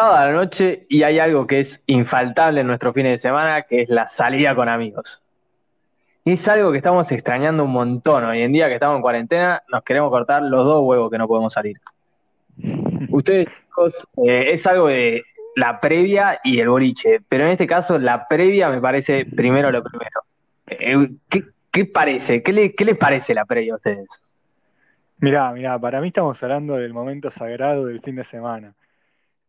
sábado 0.00 0.16
a 0.16 0.26
la 0.26 0.32
noche 0.32 0.86
y 0.88 1.02
hay 1.02 1.18
algo 1.18 1.46
que 1.46 1.60
es 1.60 1.82
infaltable 1.86 2.62
en 2.62 2.66
nuestro 2.66 2.92
fin 2.94 3.04
de 3.04 3.18
semana, 3.18 3.62
que 3.62 3.82
es 3.82 3.90
la 3.90 4.06
salida 4.06 4.54
con 4.54 4.66
amigos. 4.66 5.20
Y 6.24 6.32
es 6.32 6.48
algo 6.48 6.72
que 6.72 6.78
estamos 6.78 7.12
extrañando 7.12 7.64
un 7.64 7.72
montón. 7.72 8.24
Hoy 8.24 8.40
en 8.40 8.50
día 8.52 8.68
que 8.68 8.74
estamos 8.74 8.96
en 8.96 9.02
cuarentena, 9.02 9.62
nos 9.68 9.82
queremos 9.82 10.10
cortar 10.10 10.42
los 10.42 10.64
dos 10.64 10.82
huevos 10.84 11.10
que 11.10 11.18
no 11.18 11.28
podemos 11.28 11.52
salir. 11.52 11.76
Ustedes, 13.10 13.48
chicos, 13.48 14.08
eh, 14.26 14.52
es 14.52 14.66
algo 14.66 14.88
de 14.88 15.22
la 15.56 15.78
previa 15.80 16.40
y 16.44 16.60
el 16.60 16.70
boliche, 16.70 17.20
pero 17.28 17.44
en 17.44 17.50
este 17.50 17.66
caso 17.66 17.98
la 17.98 18.26
previa 18.26 18.70
me 18.70 18.80
parece 18.80 19.26
primero 19.26 19.70
lo 19.70 19.82
primero. 19.82 20.22
Eh, 20.66 21.10
¿qué, 21.70 21.84
parece? 21.84 22.42
¿Qué, 22.42 22.54
le, 22.54 22.74
¿Qué 22.74 22.86
les 22.86 22.96
parece 22.96 23.34
la 23.34 23.44
previa 23.44 23.74
a 23.74 23.76
ustedes? 23.76 24.08
Mirá, 25.18 25.52
mirá, 25.52 25.78
para 25.78 26.00
mí 26.00 26.06
estamos 26.06 26.42
hablando 26.42 26.76
del 26.76 26.94
momento 26.94 27.30
sagrado 27.30 27.84
del 27.84 28.00
fin 28.00 28.16
de 28.16 28.24
semana. 28.24 28.72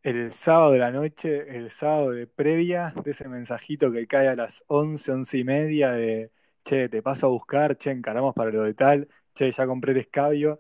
El 0.04 0.32
sábado 0.32 0.72
de 0.72 0.80
la 0.80 0.92
noche, 0.92 1.58
el 1.58 1.70
sábado 1.70 2.12
de 2.12 2.26
previa, 2.26 2.92
de 3.04 3.12
ese 3.12 3.28
mensajito 3.30 3.92
que 3.92 4.08
cae 4.08 4.28
a 4.30 4.36
las 4.36 4.64
once, 4.68 5.12
once 5.12 5.38
y 5.38 5.44
media 5.44 5.92
de 5.92 6.32
che, 6.64 6.90
te 6.90 7.02
paso 7.04 7.28
a 7.28 7.30
buscar, 7.30 7.78
che, 7.78 7.92
encaramos 7.92 8.34
para 8.34 8.52
lo 8.52 8.64
de 8.64 8.74
tal, 8.74 9.08
che, 9.36 9.52
ya 9.52 9.68
compré 9.68 9.92
el 9.94 10.00
escabio. 10.00 10.60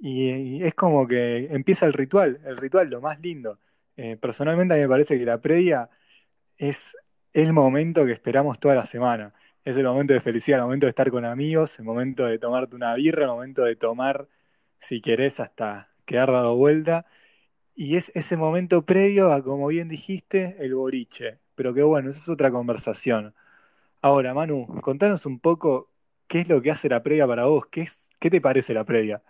Y, 0.00 0.62
es 0.64 0.74
como 0.74 1.06
que 1.08 1.46
empieza 1.50 1.86
el 1.86 1.94
ritual, 1.94 2.40
el 2.44 2.56
ritual, 2.58 2.90
lo 2.90 3.00
más 3.00 3.20
lindo. 3.20 3.58
Eh, 3.96 4.16
personalmente 4.18 4.74
a 4.74 4.76
mí 4.76 4.82
me 4.84 4.88
parece 4.88 5.18
que 5.18 5.24
la 5.24 5.40
previa 5.40 5.90
es 6.58 6.96
el 7.32 7.52
momento 7.52 8.06
que 8.06 8.12
esperamos 8.12 8.60
toda 8.60 8.74
la 8.74 8.86
semana. 8.86 9.34
Es 9.64 9.76
el 9.76 9.84
momento 9.84 10.14
de 10.14 10.20
felicidad, 10.20 10.60
el 10.60 10.64
momento 10.66 10.86
de 10.86 10.90
estar 10.90 11.10
con 11.10 11.24
amigos, 11.24 11.78
el 11.78 11.84
momento 11.86 12.26
de 12.26 12.38
tomarte 12.38 12.76
una 12.76 12.94
birra, 12.94 13.24
el 13.24 13.30
momento 13.30 13.64
de 13.64 13.76
tomar, 13.76 14.28
si 14.80 15.00
querés, 15.02 15.40
hasta 15.40 15.90
quedar 16.06 16.32
dado 16.32 16.56
vuelta. 16.56 17.06
Y 17.80 17.96
es 17.96 18.10
ese 18.16 18.36
momento 18.36 18.82
previo 18.82 19.32
a, 19.32 19.40
como 19.40 19.68
bien 19.68 19.88
dijiste, 19.88 20.56
el 20.58 20.74
boliche. 20.74 21.38
Pero 21.54 21.72
que 21.72 21.84
bueno, 21.84 22.10
eso 22.10 22.18
es 22.18 22.28
otra 22.28 22.50
conversación. 22.50 23.32
Ahora, 24.02 24.34
Manu, 24.34 24.66
contanos 24.82 25.24
un 25.26 25.38
poco 25.38 25.88
qué 26.26 26.40
es 26.40 26.48
lo 26.48 26.60
que 26.60 26.72
hace 26.72 26.88
la 26.88 27.04
previa 27.04 27.24
para 27.28 27.44
vos, 27.44 27.66
qué, 27.70 27.82
es, 27.82 27.96
qué 28.18 28.30
te 28.30 28.40
parece 28.40 28.74
la 28.74 28.82
previa. 28.82 29.22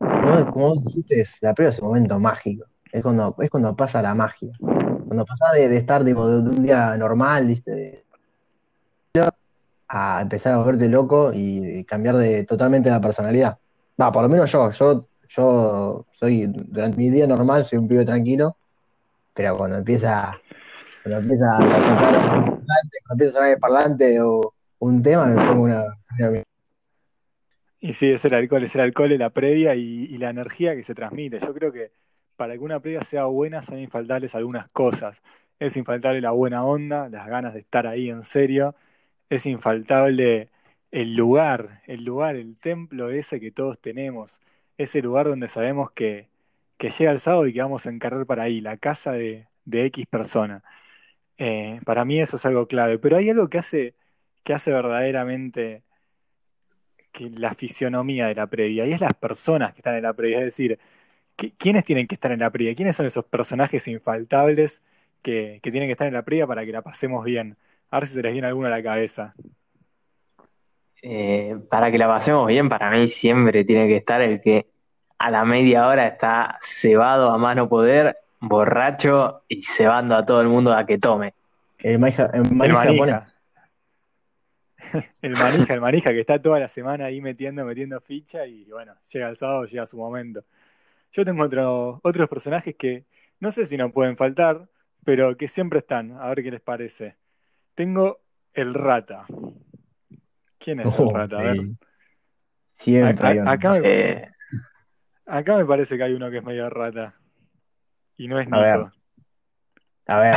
Como, 0.00 0.66
vos 0.70 0.84
dijiste, 0.84 1.22
la 1.42 1.54
previa 1.54 1.70
es 1.70 1.78
un 1.78 1.86
momento 1.86 2.18
mágico, 2.18 2.64
es 2.90 3.02
cuando, 3.04 3.36
es 3.38 3.48
cuando 3.48 3.76
pasa 3.76 4.02
la 4.02 4.16
magia, 4.16 4.52
cuando 4.58 5.24
pasa 5.24 5.52
de, 5.52 5.76
estar 5.76 6.02
de, 6.02 6.12
un 6.12 6.60
día 6.60 6.96
normal, 6.96 7.46
¿viste? 7.46 8.04
a 9.86 10.22
empezar 10.22 10.54
a 10.54 10.56
volverte 10.56 10.88
loco 10.88 11.30
y 11.32 11.84
cambiar 11.84 12.16
de 12.16 12.42
totalmente 12.42 12.90
la 12.90 13.00
personalidad. 13.00 13.58
Va, 14.00 14.10
por 14.10 14.22
lo 14.22 14.28
menos 14.28 14.50
yo, 14.50 14.70
yo, 14.70 15.06
yo 15.36 16.06
soy, 16.12 16.46
durante 16.46 16.96
mi 16.96 17.10
día 17.10 17.26
normal 17.26 17.64
soy 17.64 17.78
un 17.78 17.88
pibe 17.88 18.04
tranquilo, 18.04 18.56
pero 19.34 19.56
cuando 19.56 19.78
empieza 19.78 20.38
cuando 21.02 21.20
empieza 21.20 21.56
a 21.56 21.60
tocar 21.60 22.14
a 22.14 23.30
sonar 23.30 23.50
el 23.50 23.58
parlante 23.58 24.20
o 24.20 24.54
un 24.78 25.02
tema, 25.02 25.26
me 25.26 25.44
pongo 25.44 25.62
una. 25.62 25.84
Y 27.80 27.92
sí, 27.94 28.10
es 28.10 28.24
el 28.24 28.34
alcohol, 28.34 28.62
es 28.62 28.74
el 28.74 28.80
alcohol, 28.82 29.18
la 29.18 29.30
previa 29.30 29.74
y, 29.74 30.16
la 30.18 30.30
energía 30.30 30.76
que 30.76 30.84
se 30.84 30.94
transmite. 30.94 31.40
Yo 31.40 31.52
creo 31.52 31.72
que 31.72 31.90
para 32.36 32.54
que 32.54 32.60
una 32.60 32.80
previa 32.80 33.02
sea 33.02 33.24
buena 33.24 33.62
son 33.62 33.78
infaltables 33.78 34.34
algunas 34.34 34.68
cosas. 34.70 35.20
Es 35.58 35.76
infaltable 35.76 36.20
la 36.20 36.30
buena 36.30 36.64
onda, 36.64 37.08
las 37.08 37.26
ganas 37.26 37.54
de 37.54 37.60
estar 37.60 37.86
ahí 37.86 38.08
en 38.08 38.22
serio. 38.22 38.74
Es 39.28 39.46
infaltable 39.46 40.50
el 40.92 41.14
lugar, 41.14 41.82
el 41.86 42.04
lugar, 42.04 42.36
el 42.36 42.56
templo 42.56 43.10
ese 43.10 43.40
que 43.40 43.50
todos 43.50 43.80
tenemos. 43.80 44.40
Ese 44.82 45.02
lugar 45.02 45.26
donde 45.28 45.48
sabemos 45.48 45.90
que, 45.92 46.28
que 46.78 46.90
llega 46.90 47.12
el 47.12 47.20
sábado 47.20 47.46
y 47.46 47.52
que 47.52 47.62
vamos 47.62 47.86
a 47.86 47.90
encargar 47.90 48.26
para 48.26 48.44
ahí, 48.44 48.60
la 48.60 48.76
casa 48.76 49.12
de, 49.12 49.46
de 49.64 49.86
X 49.86 50.06
persona. 50.06 50.62
Eh, 51.38 51.80
para 51.84 52.04
mí 52.04 52.20
eso 52.20 52.36
es 52.36 52.46
algo 52.46 52.66
clave. 52.66 52.98
Pero 52.98 53.16
hay 53.16 53.30
algo 53.30 53.48
que 53.48 53.58
hace, 53.58 53.94
que 54.44 54.54
hace 54.54 54.72
verdaderamente 54.72 55.84
que 57.12 57.30
la 57.30 57.54
fisionomía 57.54 58.26
de 58.28 58.34
la 58.34 58.46
previa, 58.46 58.86
y 58.86 58.92
es 58.92 59.00
las 59.00 59.14
personas 59.14 59.72
que 59.72 59.80
están 59.80 59.96
en 59.96 60.02
la 60.04 60.14
previa. 60.14 60.38
Es 60.38 60.46
decir, 60.46 60.78
¿quiénes 61.58 61.84
tienen 61.84 62.06
que 62.06 62.14
estar 62.14 62.32
en 62.32 62.40
la 62.40 62.50
previa? 62.50 62.74
¿Quiénes 62.74 62.96
son 62.96 63.06
esos 63.06 63.24
personajes 63.24 63.86
infaltables 63.88 64.82
que, 65.22 65.60
tienen 65.62 65.88
que 65.88 65.92
estar 65.92 66.06
en 66.06 66.14
la 66.14 66.24
previa 66.24 66.46
para 66.46 66.64
que 66.64 66.72
la 66.72 66.82
pasemos 66.82 67.24
bien? 67.24 67.56
A 67.90 68.00
ver 68.00 68.08
si 68.08 68.14
se 68.14 68.22
les 68.22 68.32
viene 68.32 68.48
alguno 68.48 68.68
a 68.68 68.70
la 68.70 68.82
cabeza. 68.82 69.34
Eh, 71.02 71.56
para 71.68 71.90
que 71.90 71.98
la 71.98 72.08
pasemos 72.08 72.46
bien, 72.46 72.68
para 72.68 72.90
mí 72.90 73.06
siempre 73.08 73.64
tiene 73.64 73.88
que 73.88 73.96
estar 73.96 74.20
el 74.22 74.40
que 74.40 74.68
a 75.22 75.30
la 75.30 75.44
media 75.44 75.86
hora 75.86 76.08
está 76.08 76.58
cebado 76.60 77.30
a 77.30 77.38
mano 77.38 77.68
poder 77.68 78.18
borracho 78.40 79.42
y 79.46 79.62
cebando 79.62 80.16
a 80.16 80.26
todo 80.26 80.40
el 80.40 80.48
mundo 80.48 80.74
a 80.74 80.84
que 80.84 80.98
tome. 80.98 81.32
El, 81.78 82.00
manija, 82.00 82.26
el, 82.34 82.50
manija. 82.52 83.22
el 85.22 85.32
manija, 85.32 85.74
el 85.74 85.80
manija 85.80 86.10
que 86.10 86.18
está 86.18 86.42
toda 86.42 86.58
la 86.58 86.68
semana 86.68 87.04
ahí 87.04 87.20
metiendo, 87.20 87.64
metiendo 87.64 88.00
ficha 88.00 88.46
y 88.46 88.64
bueno, 88.64 88.94
llega 89.12 89.28
el 89.28 89.36
sábado, 89.36 89.64
llega 89.64 89.86
su 89.86 89.96
momento. 89.96 90.42
Yo 91.12 91.24
tengo 91.24 91.44
otro, 91.44 92.00
otros 92.02 92.28
personajes 92.28 92.74
que 92.74 93.04
no 93.38 93.52
sé 93.52 93.64
si 93.66 93.76
no 93.76 93.92
pueden 93.92 94.16
faltar, 94.16 94.66
pero 95.04 95.36
que 95.36 95.46
siempre 95.46 95.78
están, 95.78 96.18
a 96.18 96.26
ver 96.30 96.42
qué 96.42 96.50
les 96.50 96.60
parece. 96.60 97.14
Tengo 97.76 98.18
el 98.54 98.74
rata. 98.74 99.24
¿Quién 100.58 100.80
es 100.80 100.92
el 100.98 101.00
oh, 101.06 101.12
rata? 101.12 101.38
A 101.38 101.42
ver. 101.42 101.58
Siempre. 102.74 103.40
acá, 103.46 103.78
acá 105.26 105.56
me 105.56 105.64
parece 105.64 105.96
que 105.96 106.04
hay 106.04 106.12
uno 106.14 106.30
que 106.30 106.38
es 106.38 106.44
medio 106.44 106.68
rata. 106.70 107.14
Y 108.16 108.28
no 108.28 108.38
es 108.38 108.46
Nico. 108.46 108.58
A 108.58 108.62
ver. 108.62 108.86
A 110.06 110.20
ver. 110.20 110.34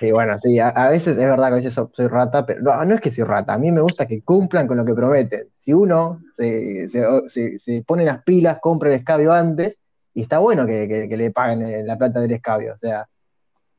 sí, 0.00 0.12
bueno, 0.12 0.38
sí, 0.38 0.58
a, 0.58 0.88
veces 0.88 1.16
es 1.16 1.24
verdad 1.24 1.48
que 1.48 1.52
a 1.52 1.56
veces 1.56 1.74
soy, 1.74 2.06
rata, 2.08 2.44
pero 2.44 2.62
no, 2.62 2.84
no, 2.84 2.94
es 2.94 3.00
que 3.00 3.10
soy 3.10 3.24
rata, 3.24 3.54
a 3.54 3.58
mí 3.58 3.70
me 3.70 3.80
gusta 3.80 4.06
que 4.06 4.22
cumplan 4.22 4.66
con 4.66 4.76
lo 4.76 4.84
que 4.84 4.94
prometen. 4.94 5.48
Si 5.56 5.72
uno 5.72 6.20
se, 6.36 6.88
se, 6.88 7.84
pone 7.86 8.04
las 8.04 8.22
pilas, 8.22 8.58
compra 8.60 8.88
el 8.88 8.96
escabio 8.96 9.32
antes, 9.32 9.78
y 10.12 10.22
está 10.22 10.38
bueno 10.38 10.66
que, 10.66 11.08
le 11.10 11.30
paguen 11.30 11.86
la 11.86 11.96
plata 11.96 12.20
del 12.20 12.32
escabio, 12.32 12.74
o 12.74 12.76
sea, 12.76 13.06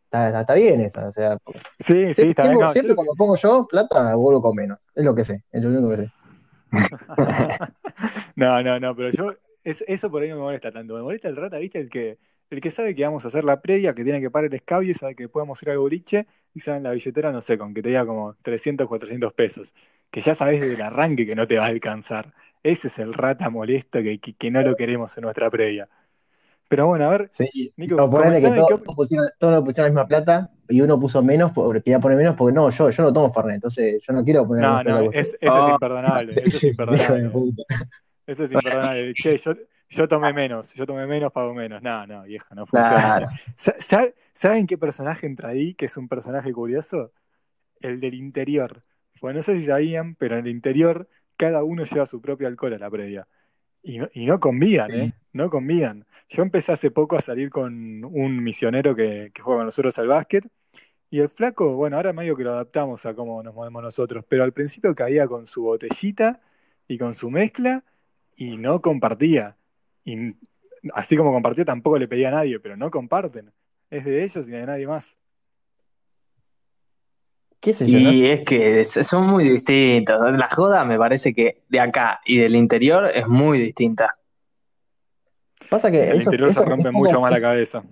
está, 0.06 0.42
está, 0.42 0.54
bien 0.54 0.82
eso, 0.82 1.06
o 1.06 1.12
sea. 1.12 1.38
Sí, 1.80 2.14
sí, 2.14 2.30
está 2.30 2.50
bien. 2.50 2.70
siempre 2.70 2.96
cuando 2.96 3.14
pongo 3.18 3.36
yo 3.36 3.68
plata, 3.68 4.16
vuelvo 4.16 4.42
con 4.42 4.56
menos, 4.56 4.80
es 4.94 5.04
lo 5.04 5.14
que 5.14 5.26
sé, 5.26 5.44
es 5.52 5.62
lo 5.62 5.70
único 5.70 5.90
que 5.90 5.98
sé. 5.98 6.12
no, 8.36 8.62
no, 8.62 8.80
no, 8.80 8.96
pero 8.96 9.12
yo, 9.12 9.34
eso 9.66 10.12
por 10.12 10.22
ahí 10.22 10.30
no 10.30 10.36
me 10.36 10.42
molesta 10.42 10.72
tanto, 10.72 10.96
me 10.96 11.02
molesta 11.02 11.28
el 11.28 11.36
rata, 11.36 11.58
¿viste? 11.58 11.80
El 11.80 11.90
que 11.90 12.18
el 12.50 12.62
que 12.62 12.70
sabe 12.70 12.94
que 12.96 13.04
vamos 13.04 13.26
a 13.26 13.30
hacer 13.30 13.44
la 13.44 13.62
previa, 13.62 13.94
que 13.94 14.04
tiene 14.04 14.22
que 14.22 14.30
parar 14.30 14.48
el 14.48 14.54
escabio 14.54 14.92
y 14.92 14.94
sabe 14.94 15.16
que 15.16 15.28
podemos 15.28 15.62
ir 15.64 15.72
al 15.72 15.78
boliche 15.80 16.28
y 16.54 16.60
sabe 16.60 16.78
en 16.78 16.84
la 16.84 16.92
billetera, 16.92 17.32
no 17.32 17.42
sé, 17.42 17.58
con 17.58 17.74
que 17.74 17.82
te 17.82 17.90
diga 17.90 18.06
como 18.06 18.36
300, 18.42 18.88
400 18.88 19.34
pesos. 19.34 19.74
Que 20.12 20.22
ya 20.22 20.36
sabes 20.36 20.62
desde 20.62 20.76
el 20.76 20.82
arranque 20.82 21.26
que 21.26 21.36
no 21.36 21.48
te 21.48 21.58
va 21.58 21.66
a 21.66 21.70
alcanzar. 21.70 22.34
Ese 22.64 22.88
es 22.88 23.00
el 23.00 23.14
rata 23.14 23.50
molesto 23.50 24.02
que, 24.02 24.20
que, 24.20 24.52
no 24.52 24.62
lo 24.62 24.76
queremos 24.76 25.16
en 25.18 25.24
nuestra 25.24 25.50
previa. 25.50 25.90
Pero 26.68 26.88
bueno, 26.88 27.06
a 27.06 27.10
ver. 27.10 27.30
Sí, 27.32 27.74
Nico, 27.78 27.96
o 27.96 28.10
ponerle 28.10 28.42
que 28.42 28.56
todos, 28.56 28.82
pusieron, 28.82 29.28
todos 29.38 29.64
pusieron 29.64 29.94
la 29.94 30.02
misma 30.02 30.08
plata 30.08 30.52
y 30.68 30.82
uno 30.82 31.00
puso 31.00 31.22
menos, 31.22 31.52
porque 31.52 31.82
quería 31.82 32.00
poner 32.00 32.18
menos 32.18 32.36
porque 32.36 32.56
no, 32.56 32.70
yo, 32.70 32.90
yo 32.90 33.04
no 33.04 33.14
tomo 33.14 33.32
Fernet, 33.32 33.56
entonces 33.56 34.02
yo 34.02 34.14
no 34.14 34.24
quiero 34.24 34.48
poner 34.48 34.64
No, 34.64 34.84
no, 34.84 35.12
es, 35.12 35.28
eso 35.28 35.38
es 35.42 35.52
ah, 35.52 35.70
imperdonable. 35.74 36.30
Eso 36.32 36.40
es 36.42 36.64
imperdonable. 36.64 37.32
Eso 38.28 38.44
es 38.44 38.52
imperdonable. 38.52 39.14
Che, 39.14 39.38
yo, 39.38 39.54
yo 39.90 40.08
tomé 40.08 40.34
menos, 40.34 40.74
yo 40.74 40.86
tomé 40.86 41.06
menos, 41.06 41.32
pago 41.32 41.54
menos. 41.54 41.82
No, 41.82 42.06
no, 42.08 42.24
vieja, 42.24 42.54
no 42.56 42.66
funciona. 42.66 43.28
¿Saben 44.34 44.68
qué 44.68 44.78
personaje 44.78 45.28
entra 45.28 45.50
ahí, 45.50 45.74
que 45.74 45.86
es 45.86 45.98
un 45.98 46.08
personaje 46.08 46.52
curioso? 46.52 47.12
El 47.80 48.00
del 48.00 48.16
interior. 48.16 48.84
Bueno, 49.22 49.38
no 49.38 49.44
sé 49.44 49.58
si 49.60 49.66
sabían, 49.66 50.16
pero 50.16 50.38
en 50.38 50.46
el 50.46 50.52
interior 50.52 51.08
cada 51.38 51.64
uno 51.64 51.84
lleva 51.84 52.06
su 52.06 52.22
propio 52.22 52.48
alcohol 52.48 52.74
a 52.74 52.78
la 52.78 52.90
previa. 52.90 53.28
Y 53.84 54.00
no, 54.00 54.10
y 54.14 54.26
no 54.26 54.40
convían, 54.40 54.92
¿eh? 54.92 55.14
No 55.34 55.50
convían. 55.50 56.06
Yo 56.30 56.42
empecé 56.42 56.72
hace 56.72 56.90
poco 56.90 57.18
a 57.18 57.22
salir 57.22 57.50
con 57.52 58.04
un 58.04 58.44
misionero 58.44 58.96
que, 58.96 59.32
que 59.34 59.42
juega 59.42 59.60
con 59.60 59.66
nosotros 59.68 59.98
al 60.00 60.08
básquet. 60.08 60.48
Y 61.12 61.20
el 61.20 61.30
flaco, 61.30 61.76
bueno, 61.76 61.98
ahora 61.98 62.12
medio 62.12 62.36
que 62.36 62.44
lo 62.44 62.54
adaptamos 62.54 63.06
a 63.06 63.14
cómo 63.14 63.44
nos 63.44 63.54
movemos 63.54 63.84
nosotros, 63.84 64.26
pero 64.28 64.44
al 64.44 64.52
principio 64.52 64.96
caía 64.96 65.28
con 65.28 65.46
su 65.46 65.62
botellita 65.62 66.42
y 66.88 66.98
con 66.98 67.14
su 67.14 67.30
mezcla 67.30 67.84
y 68.36 68.58
no 68.58 68.82
compartía. 68.82 69.56
Y 70.04 70.36
así 70.94 71.18
como 71.18 71.32
compartió, 71.32 71.66
tampoco 71.66 71.98
le 71.98 72.08
pedía 72.08 72.30
a 72.30 72.32
nadie, 72.32 72.60
pero 72.60 72.78
no 72.78 72.92
comparten. 72.92 73.52
Es 73.90 74.06
de 74.06 74.24
ellos 74.24 74.48
y 74.48 74.52
de 74.52 74.66
nadie 74.66 74.88
más. 74.88 75.16
¿Qué 77.60 77.74
sé 77.74 77.88
yo? 77.90 77.98
Y 77.98 78.28
es 78.28 78.46
que 78.46 78.84
son 78.86 79.28
muy 79.28 79.50
distintos. 79.50 80.38
La 80.38 80.50
joda 80.50 80.86
me 80.86 80.98
parece 80.98 81.34
que 81.34 81.64
de 81.70 81.80
acá 81.80 82.22
y 82.26 82.38
del 82.38 82.56
interior 82.56 83.10
es 83.14 83.28
muy 83.28 83.60
distinta. 83.60 84.18
Pasa 85.70 85.90
que. 85.90 86.10
el 86.10 86.22
interior 86.22 86.54
se 86.54 86.64
rompe 86.64 86.92
mucho 86.92 87.20
más 87.20 87.32
la 87.32 87.42
cabeza. 87.42 87.84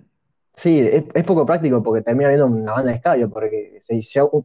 Sí, 0.52 0.78
es, 0.78 1.24
poco 1.24 1.44
práctico 1.44 1.82
porque 1.82 2.02
termina 2.02 2.28
viendo 2.28 2.46
una 2.46 2.72
banda 2.72 2.92
de 2.92 2.96
escabio, 2.98 3.28
porque 3.28 3.80
si 3.80 4.00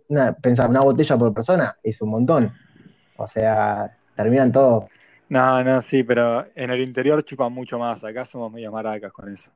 una, 0.08 0.34
pensar 0.34 0.68
una 0.68 0.82
botella 0.82 1.16
por 1.18 1.32
persona 1.34 1.78
es 1.84 2.02
un 2.02 2.10
montón. 2.10 2.52
O 3.16 3.28
sea, 3.28 3.96
terminan 4.16 4.52
todos 4.52 4.86
no, 5.30 5.64
no, 5.64 5.82
sí, 5.82 6.04
pero 6.04 6.46
en 6.56 6.72
el 6.72 6.82
interior 6.82 7.24
chupan 7.24 7.54
mucho 7.54 7.80
más. 7.80 8.04
Acá 8.04 8.26
somos 8.26 8.52
medio 8.52 8.72
maracas 8.72 9.12
con 9.14 9.32
eso. 9.32 9.52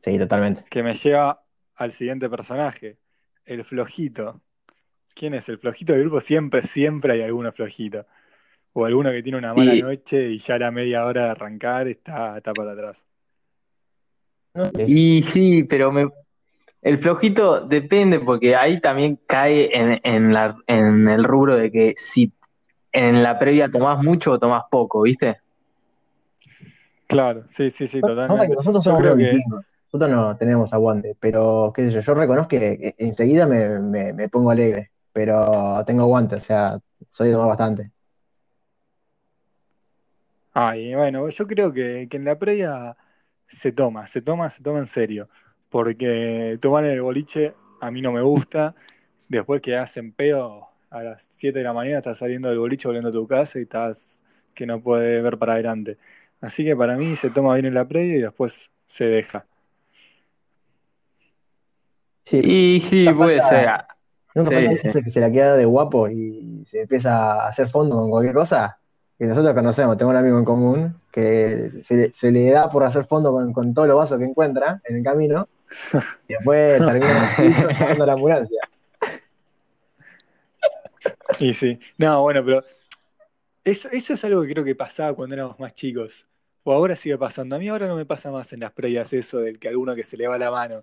Sí, 0.00 0.18
totalmente. 0.18 0.64
Que 0.70 0.82
me 0.82 0.94
lleva 0.94 1.42
al 1.76 1.92
siguiente 1.92 2.28
personaje, 2.28 2.96
el 3.44 3.64
flojito. 3.64 4.40
¿Quién 5.14 5.34
es 5.34 5.48
el 5.48 5.58
flojito 5.58 5.92
del 5.92 6.02
grupo? 6.02 6.20
Siempre, 6.20 6.62
siempre 6.62 7.14
hay 7.14 7.22
alguno 7.22 7.52
flojito. 7.52 8.06
O 8.72 8.84
alguno 8.84 9.10
que 9.10 9.22
tiene 9.22 9.38
una 9.38 9.54
mala 9.54 9.74
noche 9.74 10.30
y 10.30 10.38
ya 10.38 10.54
a 10.54 10.58
la 10.58 10.70
media 10.70 11.04
hora 11.04 11.24
de 11.24 11.30
arrancar 11.30 11.88
está, 11.88 12.36
está 12.36 12.52
para 12.52 12.72
atrás. 12.72 13.04
Y 14.86 15.22
sí, 15.22 15.64
pero 15.64 15.90
me, 15.90 16.08
el 16.82 16.98
flojito 16.98 17.60
depende 17.60 18.20
porque 18.20 18.54
ahí 18.54 18.80
también 18.80 19.18
cae 19.26 19.76
en, 19.76 20.00
en 20.04 20.32
la, 20.32 20.56
en 20.66 21.08
el 21.08 21.24
rubro 21.24 21.56
de 21.56 21.70
que 21.70 21.94
si 21.96 22.32
en 22.92 23.22
la 23.22 23.38
previa 23.38 23.70
tomás 23.70 24.02
mucho 24.02 24.32
o 24.32 24.38
tomás 24.38 24.64
poco, 24.70 25.02
¿viste? 25.02 25.38
Claro, 27.06 27.44
sí, 27.50 27.70
sí, 27.70 27.88
sí, 27.88 28.00
totalmente. 28.00 28.54
nosotros 28.54 28.84
Yo 28.84 28.90
somos 28.90 29.02
creo 29.02 29.16
que. 29.16 29.40
Nosotros 29.90 30.10
no 30.10 30.36
tenemos 30.36 30.70
aguante, 30.74 31.16
pero 31.18 31.72
qué 31.74 31.84
sé 31.84 31.90
yo, 31.90 32.00
yo 32.00 32.14
reconozco 32.14 32.48
que 32.48 32.94
enseguida 32.98 33.46
me, 33.46 33.78
me, 33.78 34.12
me 34.12 34.28
pongo 34.28 34.50
alegre, 34.50 34.90
pero 35.14 35.82
tengo 35.86 36.02
aguante, 36.02 36.34
o 36.34 36.40
sea, 36.40 36.78
soy 37.10 37.28
de 37.28 37.34
tomar 37.34 37.48
bastante. 37.48 37.90
ay, 40.58 40.94
bueno, 40.94 41.28
yo 41.28 41.46
creo 41.46 41.72
que, 41.72 42.08
que 42.10 42.16
en 42.16 42.24
la 42.24 42.38
previa 42.38 42.96
se 43.46 43.70
toma, 43.72 44.06
se 44.08 44.22
toma, 44.22 44.50
se 44.50 44.62
toma 44.62 44.80
en 44.80 44.88
serio. 44.88 45.28
Porque 45.68 46.58
tomar 46.60 46.84
en 46.84 46.92
el 46.92 47.02
boliche 47.02 47.54
a 47.80 47.90
mí 47.90 48.02
no 48.02 48.12
me 48.12 48.22
gusta. 48.22 48.74
Después 49.28 49.62
que 49.62 49.76
hacen 49.76 50.12
pedo 50.12 50.67
a 50.90 51.02
las 51.02 51.28
7 51.36 51.58
de 51.58 51.64
la 51.64 51.72
mañana, 51.72 51.98
estás 51.98 52.18
saliendo 52.18 52.48
del 52.48 52.58
boliche, 52.58 52.88
volviendo 52.88 53.10
a 53.10 53.12
tu 53.12 53.26
casa 53.26 53.58
y 53.58 53.62
estás 53.62 54.18
que 54.54 54.66
no 54.66 54.80
puedes 54.80 55.22
ver 55.22 55.38
para 55.38 55.54
adelante. 55.54 55.98
Así 56.40 56.64
que 56.64 56.74
para 56.76 56.96
mí 56.96 57.14
se 57.16 57.30
toma 57.30 57.54
bien 57.54 57.66
en 57.66 57.74
la 57.74 57.86
previa 57.86 58.16
y 58.16 58.20
después 58.22 58.70
se 58.86 59.04
deja. 59.04 59.44
Sí, 62.24 62.40
Y 62.42 62.80
sí, 62.80 63.06
puede 63.16 63.40
ser. 63.42 63.68
nunca 64.34 64.50
Sí, 64.50 64.54
falta 64.56 64.72
sí. 64.74 64.88
ese 64.88 65.02
que 65.02 65.10
se 65.10 65.20
la 65.20 65.30
queda 65.30 65.56
de 65.56 65.64
guapo 65.64 66.08
y 66.08 66.62
se 66.66 66.82
empieza 66.82 67.44
a 67.44 67.48
hacer 67.48 67.68
fondo 67.68 67.96
con 67.96 68.10
cualquier 68.10 68.34
cosa. 68.34 68.78
Que 69.18 69.24
nosotros 69.26 69.52
conocemos, 69.54 69.96
tengo 69.96 70.10
un 70.12 70.16
amigo 70.16 70.38
en 70.38 70.44
común 70.44 70.94
que 71.10 71.70
se, 71.82 71.96
le- 71.96 72.12
se 72.12 72.30
le 72.30 72.50
da 72.50 72.70
por 72.70 72.84
hacer 72.84 73.04
fondo 73.04 73.32
con, 73.32 73.52
con 73.52 73.74
todos 73.74 73.88
los 73.88 73.96
vasos 73.96 74.18
que 74.18 74.24
encuentra 74.26 74.80
en 74.84 74.96
el 74.98 75.02
camino 75.02 75.48
y 76.28 76.34
después 76.34 76.78
termina 76.78 77.34
en 77.36 77.46
el 77.46 77.50
piso 77.52 78.06
la 78.06 78.12
ambulancia. 78.12 78.60
Y 81.40 81.52
sí. 81.54 81.78
No, 81.96 82.22
bueno, 82.22 82.44
pero 82.44 82.62
eso, 83.64 83.88
eso 83.90 84.14
es 84.14 84.24
algo 84.24 84.42
que 84.42 84.52
creo 84.52 84.64
que 84.64 84.74
pasaba 84.74 85.14
cuando 85.14 85.34
éramos 85.34 85.58
más 85.60 85.74
chicos. 85.74 86.26
O 86.64 86.72
ahora 86.72 86.96
sigue 86.96 87.16
pasando. 87.18 87.56
A 87.56 87.58
mí 87.58 87.68
ahora 87.68 87.86
no 87.86 87.96
me 87.96 88.06
pasa 88.06 88.30
más 88.30 88.52
en 88.52 88.60
las 88.60 88.72
previas 88.72 89.12
eso 89.12 89.38
del 89.38 89.58
que 89.58 89.68
alguno 89.68 89.94
que 89.94 90.04
se 90.04 90.16
le 90.16 90.26
va 90.26 90.38
la 90.38 90.50
mano. 90.50 90.82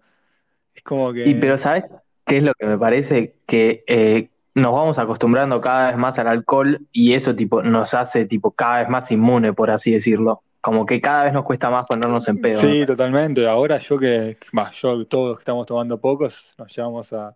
Es 0.73 0.83
como 0.83 1.15
Y 1.15 1.35
pero 1.35 1.55
que... 1.55 1.61
¿sabes 1.61 1.83
qué 2.25 2.37
es 2.37 2.43
lo 2.43 2.53
que 2.53 2.65
me 2.65 2.77
parece? 2.77 3.35
Que 3.45 3.83
eh, 3.87 4.29
nos 4.55 4.73
vamos 4.73 4.97
acostumbrando 4.97 5.61
cada 5.61 5.89
vez 5.89 5.97
más 5.97 6.17
al 6.19 6.27
alcohol 6.27 6.79
y 6.91 7.13
eso 7.13 7.35
tipo 7.35 7.61
nos 7.61 7.93
hace 7.93 8.25
tipo 8.25 8.51
cada 8.51 8.79
vez 8.79 8.89
más 8.89 9.11
inmune, 9.11 9.53
por 9.53 9.69
así 9.69 9.91
decirlo. 9.91 10.41
Como 10.61 10.85
que 10.85 10.99
cada 10.99 11.25
vez 11.25 11.33
nos 11.33 11.45
cuesta 11.45 11.69
más 11.69 11.85
ponernos 11.85 12.27
en 12.27 12.41
pedo, 12.41 12.63
¿no? 12.63 12.73
Sí, 12.73 12.85
totalmente. 12.85 13.47
Ahora 13.47 13.77
yo 13.77 13.99
que, 13.99 14.37
va, 14.57 14.71
yo 14.71 15.05
todos 15.05 15.37
que 15.37 15.41
estamos 15.41 15.67
tomando 15.67 15.99
pocos, 15.99 16.51
nos 16.57 16.75
llevamos 16.75 17.13
a, 17.13 17.35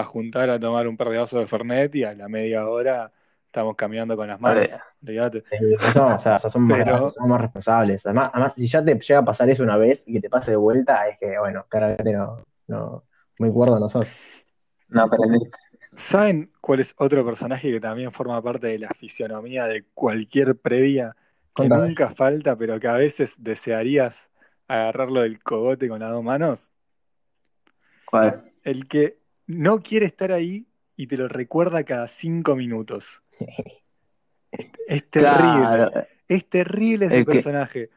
a 0.00 0.04
juntar 0.04 0.48
a 0.50 0.58
tomar 0.60 0.86
un 0.86 0.96
par 0.96 1.08
de 1.10 1.18
vasos 1.18 1.40
de 1.40 1.46
Fernet 1.46 1.94
y 1.94 2.04
a 2.04 2.14
la 2.14 2.28
media 2.28 2.66
hora 2.68 3.10
estamos 3.46 3.74
caminando 3.76 4.16
con 4.16 4.28
las 4.28 4.40
manos. 4.40 4.66
Vale. 4.70 4.82
Olvídate. 5.02 5.40
Sí, 5.42 5.74
eso, 5.88 6.06
o 6.06 6.18
sea, 6.18 6.38
somos 6.38 6.68
más 6.68 6.78
Pero- 6.78 6.90
grandes, 6.90 7.14
somos 7.14 7.30
más 7.30 7.40
responsables. 7.40 8.06
Además, 8.06 8.30
además, 8.32 8.54
si 8.54 8.68
ya 8.68 8.84
te 8.84 8.94
llega 8.98 9.20
a 9.20 9.24
pasar 9.24 9.48
eso 9.50 9.62
una 9.62 9.76
vez 9.76 10.04
y 10.06 10.12
que 10.12 10.20
te 10.20 10.30
pase 10.30 10.52
de 10.52 10.56
vuelta, 10.56 11.08
es 11.08 11.18
que, 11.18 11.38
bueno, 11.38 11.64
claramente 11.68 12.12
no, 12.12 12.44
no, 12.68 13.04
muy 13.38 13.50
cuerdo 13.50 13.78
no 13.80 13.88
sos. 13.88 14.10
No 14.88 15.02
aprendiste. 15.02 15.50
¿Saben 15.96 16.52
cuál 16.60 16.80
es 16.80 16.94
otro 16.98 17.24
personaje 17.24 17.70
que 17.72 17.80
también 17.80 18.12
forma 18.12 18.40
parte 18.40 18.68
de 18.68 18.78
la 18.78 18.90
fisionomía 18.90 19.66
de 19.66 19.84
cualquier 19.94 20.56
previa? 20.56 21.16
Que 21.56 21.62
Contame. 21.64 21.88
nunca 21.88 22.10
falta, 22.10 22.54
pero 22.56 22.78
que 22.78 22.86
a 22.86 22.92
veces 22.92 23.34
desearías 23.36 24.22
agarrarlo 24.68 25.22
del 25.22 25.42
cogote 25.42 25.88
con 25.88 25.98
las 26.00 26.12
dos 26.12 26.22
manos. 26.22 26.70
¿Cuál? 28.04 28.52
El 28.62 28.86
que 28.86 29.17
no 29.48 29.82
quiere 29.82 30.06
estar 30.06 30.32
ahí 30.32 30.68
y 30.96 31.08
te 31.08 31.18
lo 31.18 31.28
recuerda 31.28 31.84
cada 31.84 32.08
cinco 32.08 32.56
minutos. 32.56 33.22
Es 34.86 35.08
terrible. 35.10 35.68
Claro, 35.70 35.90
Es 36.28 36.48
terrible 36.48 37.06
ese 37.06 37.20
El 37.20 37.26
que- 37.28 37.44
personaje. 37.44 37.90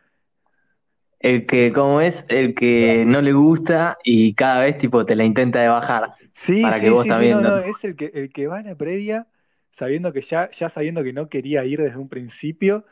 el 1.20 1.46
que 1.46 1.72
como 1.74 2.02
es 2.02 2.26
el 2.30 2.56
que 2.56 3.06
no 3.06 3.22
le 3.22 3.34
gusta 3.34 3.98
y 4.04 4.34
cada 4.34 4.62
vez 4.62 4.78
tipo 4.78 5.06
te 5.06 5.16
la 5.16 5.24
intenta 5.24 5.60
de 5.62 5.68
bajar. 5.70 6.14
Sí, 6.34 6.72
para 6.72 6.80
sí, 6.80 6.82
que 6.82 6.90
vos 6.90 7.06
sí, 7.06 7.14
sí, 7.16 7.28
también, 7.30 7.30
no, 7.30 7.42
¿no? 7.42 7.50
no, 7.52 7.60
es 7.60 7.84
el 7.84 7.96
que, 7.96 8.06
el 8.14 8.32
que 8.32 8.48
va 8.48 8.60
a 8.60 8.64
la 8.64 8.76
previa 8.76 9.28
sabiendo 9.72 10.12
que 10.14 10.22
ya, 10.22 10.50
ya 10.52 10.70
sabiendo 10.70 11.04
que 11.04 11.14
no 11.14 11.30
quería 11.30 11.64
ir 11.66 11.82
desde 11.82 11.98
un 11.98 12.10
principio 12.10 12.86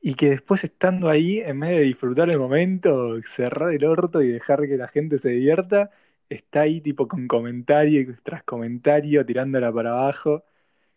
y 0.00 0.14
que 0.16 0.30
después 0.30 0.64
estando 0.64 1.10
ahí, 1.10 1.40
en 1.40 1.60
vez 1.60 1.70
de 1.72 1.80
disfrutar 1.82 2.30
el 2.30 2.38
momento, 2.38 3.20
cerrar 3.26 3.72
el 3.74 3.84
orto 3.84 4.22
y 4.22 4.28
dejar 4.28 4.62
que 4.68 4.76
la 4.78 4.88
gente 4.88 5.18
se 5.18 5.30
divierta, 5.30 5.90
está 6.34 6.62
ahí 6.62 6.80
tipo 6.80 7.08
con 7.08 7.26
comentario 7.28 8.16
tras 8.22 8.42
comentario, 8.44 9.24
tirándola 9.26 9.72
para 9.72 9.90
abajo. 9.92 10.44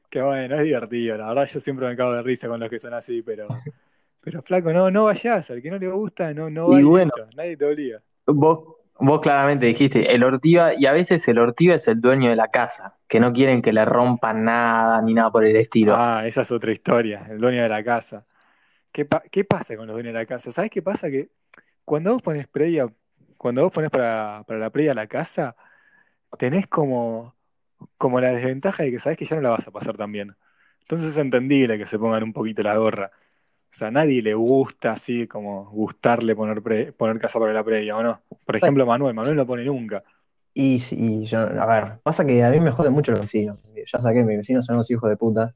Que 0.10 0.22
bueno, 0.22 0.56
es 0.58 0.64
divertido, 0.64 1.18
la 1.18 1.30
verdad 1.30 1.48
yo 1.48 1.60
siempre 1.62 1.88
me 1.88 1.98
cago 1.98 2.14
de 2.14 2.24
risa 2.24 2.48
con 2.50 2.60
los 2.62 2.70
que 2.70 2.80
son 2.80 2.94
así, 2.94 3.22
pero, 3.24 3.66
pero 4.22 4.42
flaco, 4.44 4.74
no, 4.74 4.92
no 4.92 5.06
vayas, 5.06 5.50
al 5.52 5.62
que 5.62 5.72
no 5.72 5.80
le 5.80 5.90
gusta, 5.90 6.34
no, 6.34 6.50
no 6.50 6.68
Y 6.68 6.70
va 6.70 6.84
y 6.84 6.90
bueno. 6.90 7.12
nadie 7.36 7.58
te 7.58 7.66
obliga. 7.66 8.04
Vos, 8.28 8.76
vos 9.00 9.22
claramente 9.22 9.66
dijiste, 9.66 10.14
el 10.14 10.24
Ortiva, 10.24 10.74
y 10.76 10.86
a 10.86 10.92
veces 10.92 11.28
el 11.28 11.40
Ortiva 11.40 11.76
es 11.76 11.88
el 11.88 12.00
dueño 12.02 12.30
de 12.30 12.36
la 12.36 12.50
casa, 12.50 12.98
que 13.08 13.20
no 13.20 13.34
quieren 13.34 13.62
que 13.62 13.74
le 13.74 13.86
rompan 13.86 14.44
nada 14.44 15.02
ni 15.02 15.14
nada 15.14 15.32
por 15.32 15.46
el 15.46 15.56
estilo. 15.56 15.96
Ah, 15.96 16.24
esa 16.28 16.42
es 16.42 16.52
otra 16.52 16.72
historia, 16.72 17.26
el 17.30 17.38
dueño 17.40 17.64
de 17.64 17.70
la 17.70 17.84
casa. 17.84 18.26
¿Qué, 18.92 19.06
pa- 19.06 19.24
qué 19.32 19.46
pasa 19.46 19.78
con 19.78 19.88
los 19.88 19.96
dueños 19.96 20.14
de 20.14 20.20
la 20.20 20.26
casa? 20.26 20.52
¿Sabes 20.52 20.72
qué 20.72 20.82
pasa? 20.84 21.10
Que 21.10 21.30
cuando 21.86 22.14
vos 22.14 22.24
pones 22.24 22.48
previa, 22.48 22.88
cuando 23.38 23.64
vos 23.64 23.72
pones 23.72 23.90
para, 23.92 24.44
para 24.48 24.60
la 24.60 24.70
previa 24.70 24.92
a 24.92 24.96
la 24.96 25.08
casa, 25.08 25.56
tenés 26.40 26.68
como, 26.68 27.36
como 27.98 28.22
la 28.22 28.32
desventaja 28.32 28.84
de 28.84 28.92
que 28.92 29.00
sabés 29.00 29.18
que 29.18 29.26
ya 29.26 29.36
no 29.38 29.42
la 29.44 29.50
vas 29.52 29.68
a 29.68 29.72
pasar 29.72 29.98
tan 29.98 30.12
bien. 30.12 30.36
Entonces 30.82 31.10
es 31.12 31.18
entendible 31.18 31.78
que 31.78 31.86
se 31.86 32.00
pongan 32.00 32.24
un 32.24 32.34
poquito 32.34 32.64
la 32.64 32.78
gorra. 32.78 33.12
O 33.72 33.76
sea, 33.78 33.90
a 33.90 33.92
nadie 33.92 34.22
le 34.22 34.34
gusta 34.34 34.94
así 34.94 35.28
como 35.28 35.70
gustarle 35.72 36.36
poner, 36.36 36.62
pre- 36.64 36.94
poner 36.94 37.20
casa 37.20 37.40
para 37.40 37.54
la 37.54 37.64
previa, 37.64 37.98
¿o 37.98 38.04
no? 38.04 38.22
Por 38.46 38.56
ejemplo, 38.56 38.86
Manuel, 38.86 39.14
Manuel 39.14 39.36
no 39.36 39.46
pone 39.46 39.66
nunca. 39.66 40.04
Y, 40.54 40.82
y 40.92 41.26
yo, 41.26 41.40
a 41.40 41.66
ver, 41.66 42.00
pasa 42.02 42.26
que 42.26 42.44
a 42.44 42.50
mí 42.50 42.60
me 42.60 42.72
joden 42.72 42.94
mucho 42.94 43.12
los 43.12 43.22
vecinos. 43.22 43.60
Ya 43.92 44.00
saqué, 44.00 44.24
mis 44.24 44.38
vecinos 44.38 44.66
son 44.66 44.76
unos 44.76 44.90
hijos 44.90 45.10
de 45.10 45.18
puta. 45.18 45.54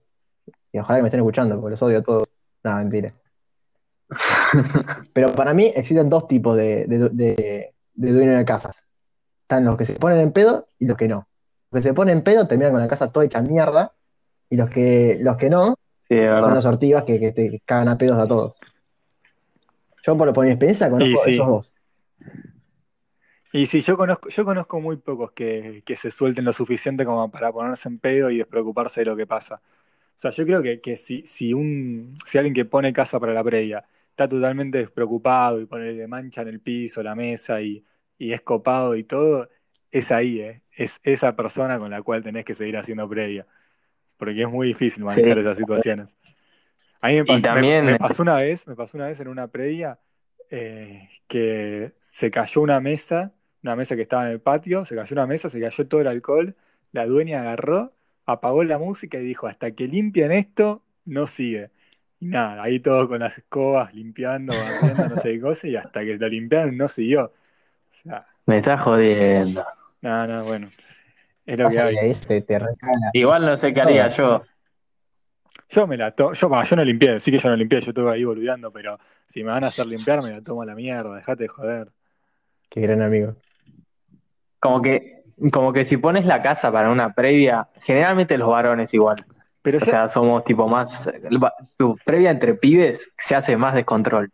Y 0.71 0.79
ojalá 0.79 1.00
que 1.00 1.03
me 1.03 1.07
estén 1.09 1.21
escuchando, 1.21 1.55
porque 1.59 1.71
los 1.71 1.81
odio 1.81 2.00
a 2.00 2.03
todos. 2.03 2.27
No, 2.63 2.75
mentira. 2.77 3.13
Pero 5.13 5.34
para 5.34 5.53
mí 5.53 5.72
existen 5.75 6.10
dos 6.10 6.27
tipos 6.27 6.58
de, 6.58 6.86
de, 6.86 7.10
de, 7.10 7.74
de 7.93 8.12
dueños 8.12 8.38
de 8.38 8.46
casas. 8.46 8.84
Están 9.43 9.65
los 9.65 9.77
que 9.77 9.86
se 9.86 9.93
ponen 9.93 10.20
en 10.20 10.31
pedo 10.31 10.67
y 10.79 10.86
los 10.86 10.98
que 10.98 11.08
no. 11.08 11.27
Los 11.72 11.81
que 11.81 11.89
se 11.89 11.93
ponen 11.93 12.17
en 12.17 12.24
pedo 12.24 12.48
terminan 12.48 12.72
con 12.72 12.81
la 12.81 12.88
casa 12.88 13.12
toda 13.12 13.25
hecha 13.25 13.41
mierda. 13.41 13.93
Y 14.50 14.58
los 14.58 14.70
que, 14.70 15.17
los 15.22 15.38
que 15.38 15.50
no 15.50 15.75
Sí, 16.12 16.17
son 16.41 16.53
los 16.53 16.65
ortivas 16.65 17.05
que, 17.05 17.22
que 17.22 17.31
te 17.31 17.62
cagan 17.63 17.88
a 17.88 17.98
pedos 17.98 18.17
a 18.17 18.27
todos. 18.27 18.60
Yo 20.03 20.17
por, 20.17 20.34
por 20.34 20.43
mi 20.43 20.51
experiencia 20.51 20.89
conozco 20.89 21.10
Y 21.10 21.15
sí. 21.24 21.31
esos 21.31 21.48
dos. 21.48 21.74
Y 23.53 23.65
sí, 23.65 23.79
yo 23.79 23.96
conozco, 23.96 24.27
yo 24.27 24.43
conozco 24.43 24.81
muy 24.81 24.98
pocos 24.98 25.31
que, 25.31 25.84
que 25.86 25.96
se 25.96 26.12
suelten 26.12 26.43
lo 26.43 26.51
suficiente 26.51 27.05
como 27.05 27.31
para 27.31 27.53
ponerse 27.53 27.88
en 27.88 28.00
pedo 28.00 28.29
y 28.29 28.39
despreocuparse 28.39 29.01
de 29.01 29.05
lo 29.05 29.15
que 29.15 29.25
pasa. 29.25 29.55
O 29.55 30.20
sea, 30.20 30.31
yo 30.31 30.46
creo 30.46 30.62
que, 30.62 30.81
que 30.81 30.98
si, 30.98 31.25
si 31.25 31.53
un, 31.53 32.17
si 32.25 32.38
alguien 32.38 32.53
que 32.53 32.65
pone 32.65 32.91
casa 32.91 33.17
para 33.17 33.34
la 33.34 33.43
previa 33.46 33.86
está 34.12 34.27
totalmente 34.30 34.77
despreocupado 34.77 35.60
y 35.60 35.65
pone 35.65 35.94
de 35.94 36.08
mancha 36.08 36.41
en 36.44 36.50
el 36.50 36.60
piso, 36.60 37.01
la 37.03 37.15
mesa 37.15 37.62
y, 37.62 37.84
y 38.18 38.34
es 38.34 38.41
copado 38.41 38.96
y 38.96 39.03
todo, 39.03 39.50
es 39.91 40.12
ahí, 40.12 40.39
¿eh? 40.41 40.62
Es 40.72 41.00
esa 41.03 41.36
persona 41.36 41.80
con 41.80 41.89
la 41.91 42.01
cual 42.01 42.24
tenés 42.24 42.46
que 42.46 42.53
seguir 42.56 42.77
haciendo 42.77 43.10
previa. 43.10 43.46
Porque 44.18 44.44
es 44.44 44.50
muy 44.50 44.68
difícil 44.68 45.03
manejar 45.03 45.34
Sí. 45.36 45.39
esas 45.41 45.58
situaciones. 45.58 46.18
A 47.01 47.08
mí 47.10 47.15
me 47.15 47.25
pasó, 47.25 47.48
me- 47.48 47.53
también- 47.53 47.86
me 47.86 47.98
pasó 47.98 48.22
una 48.22 48.36
vez, 48.36 48.68
me 48.68 48.75
pasó 48.75 48.98
una 48.98 49.08
vez 49.08 49.20
en 49.20 49.27
una 49.27 49.48
previa 49.48 50.00
eh, 50.51 51.10
que 51.27 51.94
se 52.01 52.30
cayó 52.30 52.62
una 52.62 52.80
mesa, 52.82 53.32
una 53.63 53.75
mesa 53.75 53.96
que 53.96 54.01
estaba 54.03 54.25
en 54.27 54.34
el 54.34 54.41
patio, 54.41 54.86
se 54.86 54.96
cayó 54.96 55.13
una 55.15 55.25
mesa, 55.25 55.50
se 55.50 55.60
cayó 55.62 55.88
todo 55.88 56.01
el 56.01 56.08
alcohol, 56.08 56.56
la 56.91 57.06
dueña 57.06 57.41
agarró, 57.41 57.94
apagó 58.25 58.63
la 58.63 58.77
música 58.77 59.18
y 59.18 59.24
dijo, 59.24 59.48
hasta 59.48 59.72
que 59.72 59.88
limpian 59.88 60.32
esto, 60.32 60.84
no 61.06 61.25
sigue. 61.27 61.70
Y 62.22 62.28
nada, 62.28 62.62
ahí 62.63 62.80
todos 62.80 63.08
con 63.08 63.20
las 63.20 63.36
escobas 63.38 63.94
limpiando, 63.96 64.54
barriendo, 64.56 65.10
no 65.10 65.18
sé 65.18 65.34
qué 65.34 65.42
cosa, 65.42 65.68
y 65.68 65.75
hasta 65.75 66.01
que 66.01 66.18
lo 66.18 66.30
limpiaron 66.30 66.78
no 66.78 66.88
siguió. 66.88 67.25
O 67.25 67.94
sea, 68.04 68.28
Me 68.46 68.60
estás 68.60 68.80
jodiendo. 68.82 69.66
nada, 70.01 70.28
nada, 70.28 70.44
bueno, 70.44 70.68
es 71.48 71.60
lo 71.60 71.70
que 71.70 71.75
Pasa 71.75 71.86
hay. 71.88 71.96
que 71.96 72.00
ahí 72.00 72.42
te 72.44 72.60
Igual 73.13 73.46
no 73.46 73.58
sé 73.58 73.74
qué 73.74 73.82
haría 73.82 74.08
yo. 74.10 74.44
Yo 75.70 75.88
me 75.88 75.98
la 75.98 76.12
to 76.12 76.34
yo, 76.34 76.50
va, 76.50 76.63
yo 76.63 76.75
no 76.75 76.84
limpié, 76.84 77.20
sí 77.20 77.32
que 77.32 77.40
yo 77.40 77.50
no 77.50 77.56
limpié, 77.56 77.82
yo 77.82 77.90
estuve 77.92 78.12
ahí 78.12 78.24
boludeando, 78.24 78.72
pero 78.72 79.00
si 79.25 79.44
me 79.44 79.50
van 79.51 79.63
a 79.63 79.68
hacer 79.68 79.88
limpiar, 79.88 80.22
me 80.22 80.30
la 80.30 80.42
tomo 80.42 80.62
a 80.62 80.66
la 80.66 80.75
mierda, 80.75 81.16
dejate 81.16 81.44
de 81.44 81.48
joder. 81.48 81.88
Qué 82.70 82.82
gran 82.82 83.01
amigo. 83.01 83.36
Como 84.60 84.82
que, 84.82 85.24
como 85.51 85.74
que 85.74 85.86
si 85.86 85.98
pones 85.98 86.25
la 86.25 86.42
casa 86.44 86.72
para 86.72 86.92
una 86.92 87.13
previa, 87.13 87.68
generalmente 87.82 88.38
los 88.38 88.48
varones 88.50 88.94
igual. 88.94 89.25
Pero 89.62 89.77
O 89.77 89.80
ya- 89.82 89.86
sea, 89.86 90.08
somos 90.10 90.44
tipo 90.44 90.68
más. 90.68 91.10
Tu 91.77 91.96
previa 92.06 92.32
entre 92.32 92.56
pibes 92.56 93.12
se 93.18 93.36
hace 93.36 93.56
más 93.58 93.74
descontrol. 93.74 94.32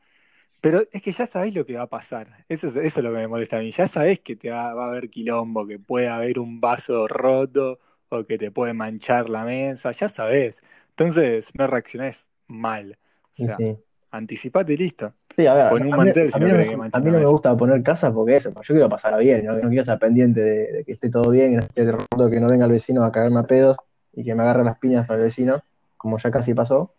Pero 0.61 0.83
es 0.91 1.01
que 1.01 1.11
ya 1.11 1.25
sabés 1.25 1.53
lo 1.55 1.65
que 1.65 1.75
va 1.75 1.83
a 1.83 1.87
pasar. 1.87 2.27
Eso 2.49 2.67
es, 2.67 2.75
eso 2.77 2.99
es 2.99 3.03
lo 3.03 3.11
que 3.11 3.17
me 3.17 3.27
molesta 3.27 3.57
a 3.57 3.59
mí. 3.59 3.71
Ya 3.71 3.85
sabés 3.85 4.19
que 4.19 4.35
te 4.35 4.49
va, 4.49 4.73
va 4.73 4.85
a 4.85 4.87
haber 4.89 5.09
quilombo, 5.09 5.67
que 5.67 5.79
puede 5.79 6.07
haber 6.07 6.39
un 6.39 6.59
vaso 6.59 7.07
roto 7.07 7.79
o 8.09 8.23
que 8.23 8.37
te 8.37 8.51
puede 8.51 8.73
manchar 8.73 9.29
la 9.29 9.43
mesa. 9.43 9.91
Ya 9.91 10.09
sabés. 10.09 10.61
Entonces 10.91 11.49
no 11.55 11.67
reaccionés 11.67 12.29
mal. 12.47 12.97
O 13.33 13.35
sea, 13.35 13.57
sí. 13.57 13.77
anticipate 14.11 14.73
y 14.73 14.77
listo. 14.77 15.13
Sí, 15.35 15.45
a 15.45 15.53
ver, 15.53 15.73
un 15.73 15.79
a 15.81 15.83
mí, 15.83 15.91
mantel, 15.97 16.29
a 16.29 16.31
si 16.31 16.39
mí 16.39 16.45
no 16.47 16.57
me, 16.57 16.63
a 16.91 16.99
mí 16.99 17.11
no 17.11 17.19
me 17.19 17.25
gusta 17.25 17.55
poner 17.55 17.83
casa 17.83 18.11
porque 18.11 18.37
eso, 18.37 18.49
yo 18.49 18.73
quiero 18.73 18.89
pasarla 18.89 19.19
bien, 19.19 19.45
no, 19.45 19.53
no 19.53 19.67
quiero 19.67 19.81
estar 19.83 19.99
pendiente 19.99 20.41
de, 20.41 20.71
de 20.71 20.83
que 20.83 20.93
esté 20.93 21.11
todo 21.11 21.29
bien, 21.29 21.51
que 21.51 21.57
no 21.57 21.61
esté 21.63 21.91
roto, 21.91 22.29
que 22.31 22.39
no 22.39 22.49
venga 22.49 22.65
el 22.65 22.71
vecino 22.71 23.03
a 23.03 23.11
cagarme 23.11 23.41
a 23.41 23.43
pedos 23.43 23.77
y 24.17 24.23
que 24.23 24.33
me 24.33 24.41
agarre 24.41 24.63
las 24.63 24.79
piñas 24.79 25.05
para 25.05 25.19
el 25.19 25.25
vecino, 25.25 25.61
como 25.95 26.17
ya 26.17 26.31
casi 26.31 26.55
pasó. 26.55 26.91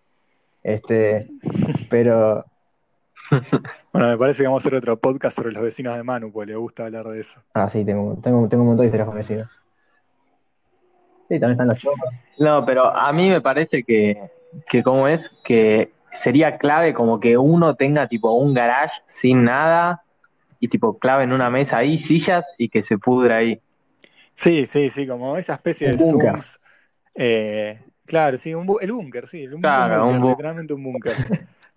Este, 0.63 1.29
pero 1.91 2.45
Bueno, 3.93 4.09
me 4.09 4.17
parece 4.17 4.43
que 4.43 4.47
vamos 4.47 4.65
a 4.65 4.69
hacer 4.69 4.79
otro 4.79 4.99
podcast 4.99 5.37
sobre 5.37 5.53
los 5.53 5.63
vecinos 5.63 5.97
de 5.97 6.03
Manu, 6.05 6.31
porque 6.31 6.53
le 6.53 6.57
gusta 6.57 6.85
hablar 6.85 7.09
de 7.09 7.21
eso. 7.21 7.43
Ah, 7.55 7.69
sí, 7.69 7.85
tengo, 7.85 8.17
tengo, 8.23 8.49
tengo 8.49 8.63
un 8.63 8.69
montón 8.69 8.85
de 8.85 8.87
historias 8.87 9.07
con 9.07 9.17
vecinos. 9.17 9.61
Sí, 11.29 11.41
también 11.41 11.53
están 11.53 11.69
los 11.69 11.77
chocos. 11.77 12.23
No, 12.39 12.65
pero 12.65 12.97
a 12.97 13.13
mí 13.13 13.29
me 13.29 13.41
parece 13.41 13.83
que, 13.83 14.31
que 14.71 14.85
como 14.85 15.09
es, 15.09 15.29
que 15.45 15.93
sería 16.13 16.57
clave 16.57 16.95
como 16.95 17.19
que 17.19 17.37
uno 17.37 17.75
tenga 17.75 18.07
tipo 18.07 18.31
un 18.31 18.55
garage 18.55 19.03
sin 19.07 19.43
nada 19.43 20.05
y 20.61 20.69
tipo 20.69 20.99
clave 20.99 21.25
en 21.25 21.33
una 21.33 21.51
mesa 21.51 21.79
ahí, 21.79 21.99
sillas 21.99 22.55
y 22.57 22.69
que 22.69 22.81
se 22.81 22.97
pudra 22.97 23.39
ahí. 23.39 23.61
Sí, 24.37 24.67
sí, 24.67 24.89
sí, 24.89 25.07
como 25.07 25.37
esa 25.37 25.55
especie 25.55 25.89
de. 25.89 25.99
Zooms. 25.99 26.61
Eh, 27.21 27.81
claro, 28.07 28.39
sí, 28.39 28.55
un 28.55 28.67
el 28.81 28.93
búnker, 28.93 29.29
sí, 29.29 29.47
un, 29.49 29.61
Claro, 29.61 30.07
un 30.07 30.21
literalmente 30.21 30.73
un 30.75 30.83
búnker. 30.85 31.21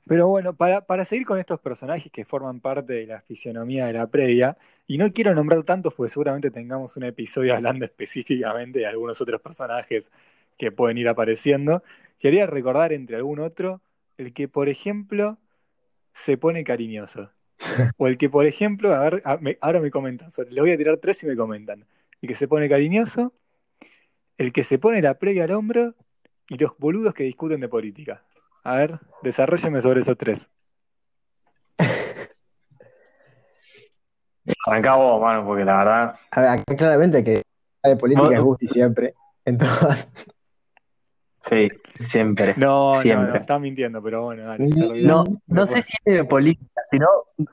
Pero 0.07 0.27
bueno, 0.27 0.55
para, 0.55 0.85
para 0.85 1.05
seguir 1.05 1.25
con 1.25 1.39
estos 1.39 1.59
personajes 1.61 2.11
que 2.11 2.25
forman 2.25 2.59
parte 2.59 2.93
de 2.93 3.07
la 3.07 3.21
fisionomía 3.21 3.87
de 3.87 3.93
la 3.93 4.07
previa, 4.07 4.57
y 4.87 4.97
no 4.97 5.11
quiero 5.13 5.33
nombrar 5.35 5.63
tantos 5.63 5.93
porque 5.95 6.11
seguramente 6.11 6.51
tengamos 6.51 6.97
un 6.97 7.03
episodio 7.05 7.55
hablando 7.55 7.85
específicamente 7.87 8.79
de 8.79 8.87
algunos 8.87 9.21
otros 9.21 9.41
personajes 9.41 10.11
que 10.57 10.71
pueden 10.71 10.97
ir 10.99 11.09
apareciendo, 11.09 11.83
quería 12.19 12.45
recordar 12.47 12.93
entre 12.93 13.15
algún 13.17 13.39
otro 13.39 13.81
el 14.17 14.33
que, 14.33 14.47
por 14.47 14.69
ejemplo, 14.69 15.39
se 16.13 16.37
pone 16.37 16.63
cariñoso. 16.63 17.31
O 17.97 18.07
el 18.07 18.17
que, 18.17 18.29
por 18.29 18.45
ejemplo, 18.47 18.93
a 18.95 18.99
ver, 19.01 19.21
a- 19.25 19.37
me- 19.37 19.57
ahora 19.61 19.79
me 19.81 19.91
comentan, 19.91 20.29
le 20.49 20.61
voy 20.61 20.71
a 20.71 20.77
tirar 20.77 20.97
tres 20.99 21.23
y 21.23 21.27
me 21.27 21.35
comentan. 21.37 21.85
El 22.21 22.29
que 22.29 22.35
se 22.35 22.47
pone 22.47 22.69
cariñoso, 22.69 23.33
el 24.41 24.51
que 24.51 24.63
se 24.63 24.79
pone 24.79 25.01
la 25.03 25.13
previa 25.19 25.43
al 25.43 25.51
hombro 25.51 25.93
y 26.49 26.57
los 26.57 26.75
boludos 26.79 27.13
que 27.13 27.23
discuten 27.23 27.59
de 27.61 27.67
política. 27.69 28.23
A 28.63 28.75
ver, 28.75 28.99
desarrolleme 29.21 29.81
sobre 29.81 29.99
esos 29.99 30.17
tres. 30.17 30.49
Arrancá 34.65 34.95
vos, 34.95 35.21
mano, 35.21 35.45
porque 35.45 35.63
la 35.63 35.77
verdad. 35.77 36.15
A 36.31 36.41
ver, 36.41 36.49
acá 36.49 36.75
claramente 36.75 37.23
que 37.23 37.43
de 37.83 37.95
política 37.95 38.27
Vos- 38.27 38.33
es 38.33 38.41
Gusti 38.41 38.67
siempre. 38.67 39.13
En 39.45 39.57
todas. 39.57 40.11
Sí, 41.43 41.69
siempre. 42.07 42.53
No, 42.57 42.95
no, 42.95 43.01
Siempre. 43.01 43.29
no, 43.29 43.35
está 43.35 43.57
mintiendo, 43.59 44.01
pero 44.01 44.23
bueno, 44.25 44.43
dale. 44.43 44.67
No, 45.03 45.23
no 45.47 45.65
sé 45.65 45.81
si 45.81 45.91
es 46.05 46.15
de 46.17 46.23
política, 46.23 46.81
sino 46.91 47.07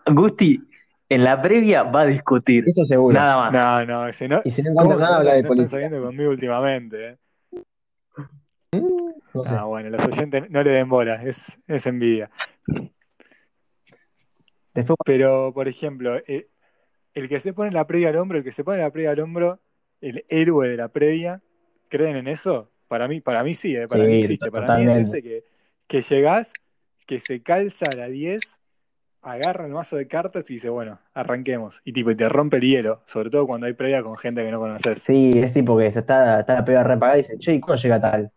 Gusti 0.06 0.67
en 1.08 1.24
la 1.24 1.40
previa 1.40 1.82
va 1.84 2.02
a 2.02 2.06
discutir. 2.06 2.64
Eso 2.66 2.84
seguro. 2.84 3.14
Nada 3.14 3.36
más. 3.36 3.52
No, 3.52 3.84
no, 3.86 4.08
ese 4.08 4.28
no. 4.28 4.40
Y 4.44 4.50
si 4.50 4.62
no 4.62 4.70
¿Cómo 4.74 4.82
encuentra 4.82 5.06
se 5.06 5.10
nada, 5.10 5.16
habla 5.20 5.32
de 5.34 5.42
no 5.42 5.48
política. 5.48 5.70
saliendo 5.70 6.02
conmigo 6.02 6.30
últimamente, 6.30 7.08
eh? 7.08 7.16
No 9.34 9.42
sé. 9.44 9.50
Ah, 9.54 9.64
bueno, 9.64 9.90
los 9.90 10.04
oyentes 10.04 10.50
no 10.50 10.62
le 10.62 10.70
den 10.70 10.88
bola, 10.88 11.22
es, 11.22 11.56
es 11.66 11.86
envidia. 11.86 12.30
Después, 14.74 14.96
Pero, 15.04 15.52
por 15.54 15.68
ejemplo, 15.68 16.16
eh, 16.26 16.48
el 17.14 17.28
que 17.28 17.40
se 17.40 17.52
pone 17.52 17.70
la 17.72 17.86
previa 17.86 18.10
al 18.10 18.16
hombro, 18.16 18.38
el 18.38 18.44
que 18.44 18.52
se 18.52 18.64
pone 18.64 18.78
la 18.78 18.90
previa 18.90 19.10
al 19.12 19.20
hombro, 19.20 19.60
el 20.00 20.24
héroe 20.28 20.68
de 20.68 20.76
la 20.76 20.88
previa, 20.88 21.42
¿creen 21.88 22.16
en 22.16 22.28
eso? 22.28 22.70
Para 22.86 23.08
mí, 23.08 23.20
para 23.20 23.42
mí 23.42 23.54
sí, 23.54 23.74
eh, 23.76 23.86
para 23.88 24.04
Sí, 24.04 24.10
mí 24.10 24.20
existe. 24.22 24.50
Para 24.50 24.78
mí 24.78 24.84
es 24.84 24.98
ese 25.08 25.22
que, 25.22 25.44
que 25.86 26.00
llegás, 26.02 26.52
que 27.06 27.20
se 27.20 27.42
calza 27.42 27.86
a 27.90 27.96
la 27.96 28.08
10, 28.08 28.40
agarra 29.32 29.66
el 29.66 29.72
mazo 29.72 29.96
de 29.96 30.06
cartas 30.08 30.48
y 30.50 30.54
dice, 30.54 30.68
bueno, 30.68 30.98
arranquemos. 31.14 31.80
Y 31.84 31.92
tipo, 31.92 32.10
y 32.10 32.16
te 32.16 32.28
rompe 32.28 32.56
el 32.56 32.62
hielo, 32.62 33.02
sobre 33.06 33.30
todo 33.30 33.46
cuando 33.46 33.66
hay 33.66 33.72
previa 33.74 34.02
con 34.02 34.16
gente 34.16 34.42
que 34.44 34.50
no 34.50 34.58
conoces. 34.60 35.00
sí, 35.02 35.38
es 35.38 35.52
tipo 35.52 35.76
que 35.78 35.92
se 35.92 35.98
está, 36.00 36.40
está 36.40 36.54
la 36.54 36.64
pega 36.64 36.82
repagada 36.82 37.18
y 37.18 37.22
dice, 37.22 37.38
che, 37.38 37.54
¿y 37.54 37.60
cuándo 37.60 37.80
llega 37.82 38.00
tal? 38.00 38.30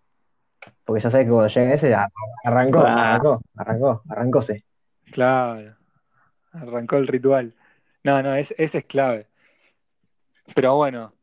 Porque 0.84 1.02
ya 1.02 1.10
sabes 1.10 1.26
que 1.26 1.32
cuando 1.32 1.48
llega 1.50 1.74
ese, 1.74 1.94
ah, 1.96 2.08
arrancó, 2.44 2.80
Ah. 2.86 3.10
arrancó, 3.16 3.42
arrancó, 3.56 4.04
arrancóse. 4.10 4.64
Claro, 5.12 5.76
arrancó 6.52 6.98
el 6.98 7.08
ritual. 7.08 7.54
No, 8.04 8.22
no, 8.22 8.36
es- 8.36 8.54
ese 8.58 8.80
es 8.80 8.86
clave. 8.86 9.28
Pero 10.56 10.76
bueno, 10.76 11.14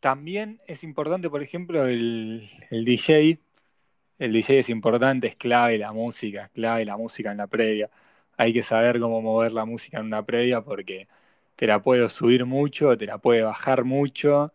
también 0.00 0.60
es 0.66 0.84
importante, 0.84 1.28
por 1.30 1.42
ejemplo, 1.42 1.86
el, 1.86 2.50
el 2.70 2.84
DJ. 2.84 3.38
El 4.18 4.32
DJ 4.32 4.58
es 4.58 4.68
importante, 4.68 5.28
es 5.28 5.36
clave 5.36 5.78
la 5.78 5.92
música, 5.92 6.44
es 6.46 6.50
clave 6.50 6.84
la 6.84 6.96
música 6.96 7.30
en 7.30 7.36
la 7.38 7.46
previa. 7.46 7.88
Hay 8.38 8.52
que 8.54 8.62
saber 8.62 8.98
cómo 9.00 9.20
mover 9.20 9.52
la 9.52 9.66
música 9.66 9.98
en 9.98 10.06
una 10.06 10.22
previa 10.24 10.62
porque 10.62 11.06
te 11.56 11.66
la 11.66 11.82
puede 11.82 12.08
subir 12.08 12.46
mucho, 12.46 12.96
te 12.96 13.04
la 13.04 13.18
puede 13.18 13.42
bajar 13.42 13.84
mucho, 13.84 14.52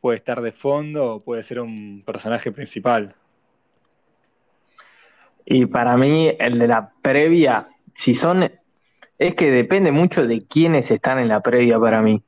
puede 0.00 0.16
estar 0.18 0.40
de 0.40 0.52
fondo 0.52 1.14
o 1.16 1.20
puede 1.20 1.42
ser 1.42 1.60
un 1.60 2.02
personaje 2.06 2.50
principal. 2.52 3.14
Y 5.44 5.66
para 5.66 5.96
mí, 5.96 6.32
el 6.38 6.58
de 6.58 6.68
la 6.68 6.92
previa, 7.02 7.68
si 7.94 8.14
son. 8.14 8.50
Es 9.18 9.34
que 9.34 9.50
depende 9.50 9.92
mucho 9.92 10.26
de 10.26 10.46
quiénes 10.46 10.90
están 10.90 11.18
en 11.18 11.28
la 11.28 11.40
previa 11.40 11.78
para 11.78 12.02
mí. 12.02 12.22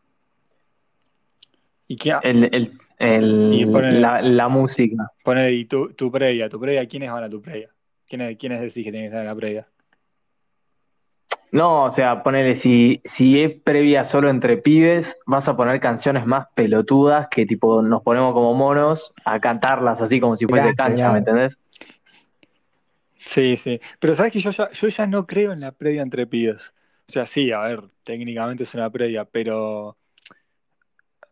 ¿Y 1.89 1.97
qué, 1.97 2.15
El, 2.23 2.45
el, 2.53 2.73
el- 2.99 3.51
Y 3.53 3.65
ponele- 3.67 4.01
la, 4.01 4.21
la 4.23 4.49
música. 4.49 5.11
Pone 5.25 5.41
ahí 5.43 5.65
tu, 5.65 5.93
tu 5.95 6.11
previa, 6.11 6.49
tu 6.49 6.61
previa, 6.61 6.87
¿quiénes 6.87 7.11
van 7.11 7.25
a 7.25 7.31
tu 7.31 7.41
previa? 7.41 7.71
¿Quiénes, 8.09 8.37
quiénes 8.39 8.61
decís 8.61 8.85
que 8.85 8.91
tienen 8.91 9.03
que 9.03 9.07
estar 9.07 9.21
en 9.21 9.27
la 9.27 9.35
previa? 9.35 9.67
No, 11.53 11.85
o 11.85 11.91
sea, 11.91 12.23
ponele, 12.23 12.55
si, 12.55 13.01
si 13.05 13.43
es 13.43 13.53
previa 13.63 14.05
solo 14.05 14.29
entre 14.29 14.57
pibes, 14.57 15.19
vas 15.27 15.49
a 15.49 15.57
poner 15.57 15.81
canciones 15.81 16.27
más 16.27 16.49
pelotudas 16.55 17.29
que 17.31 17.47
tipo 17.47 17.83
nos 17.83 18.03
ponemos 18.03 18.35
como 18.35 18.55
monos 18.55 19.15
a 19.25 19.41
cantarlas 19.41 20.03
así 20.03 20.21
como 20.21 20.37
si 20.37 20.47
fuese 20.47 20.75
cancha, 20.75 20.97
claro. 20.97 21.13
¿me 21.13 21.19
entendés? 21.21 21.59
Sí, 23.25 23.57
sí. 23.57 23.81
Pero 23.99 24.15
sabes 24.15 24.33
que 24.33 24.41
yo 24.41 24.51
ya, 24.51 24.71
yo 24.71 24.89
ya 24.89 25.07
no 25.07 25.27
creo 25.27 25.53
en 25.53 25.61
la 25.61 25.73
previa 25.73 26.03
entre 26.03 26.27
pibes. 26.27 26.73
O 27.09 27.13
sea, 27.13 27.27
sí, 27.27 27.53
a 27.53 27.61
ver, 27.61 27.85
técnicamente 28.05 28.65
es 28.65 28.75
una 28.75 28.91
previa, 28.91 29.25
pero 29.25 29.97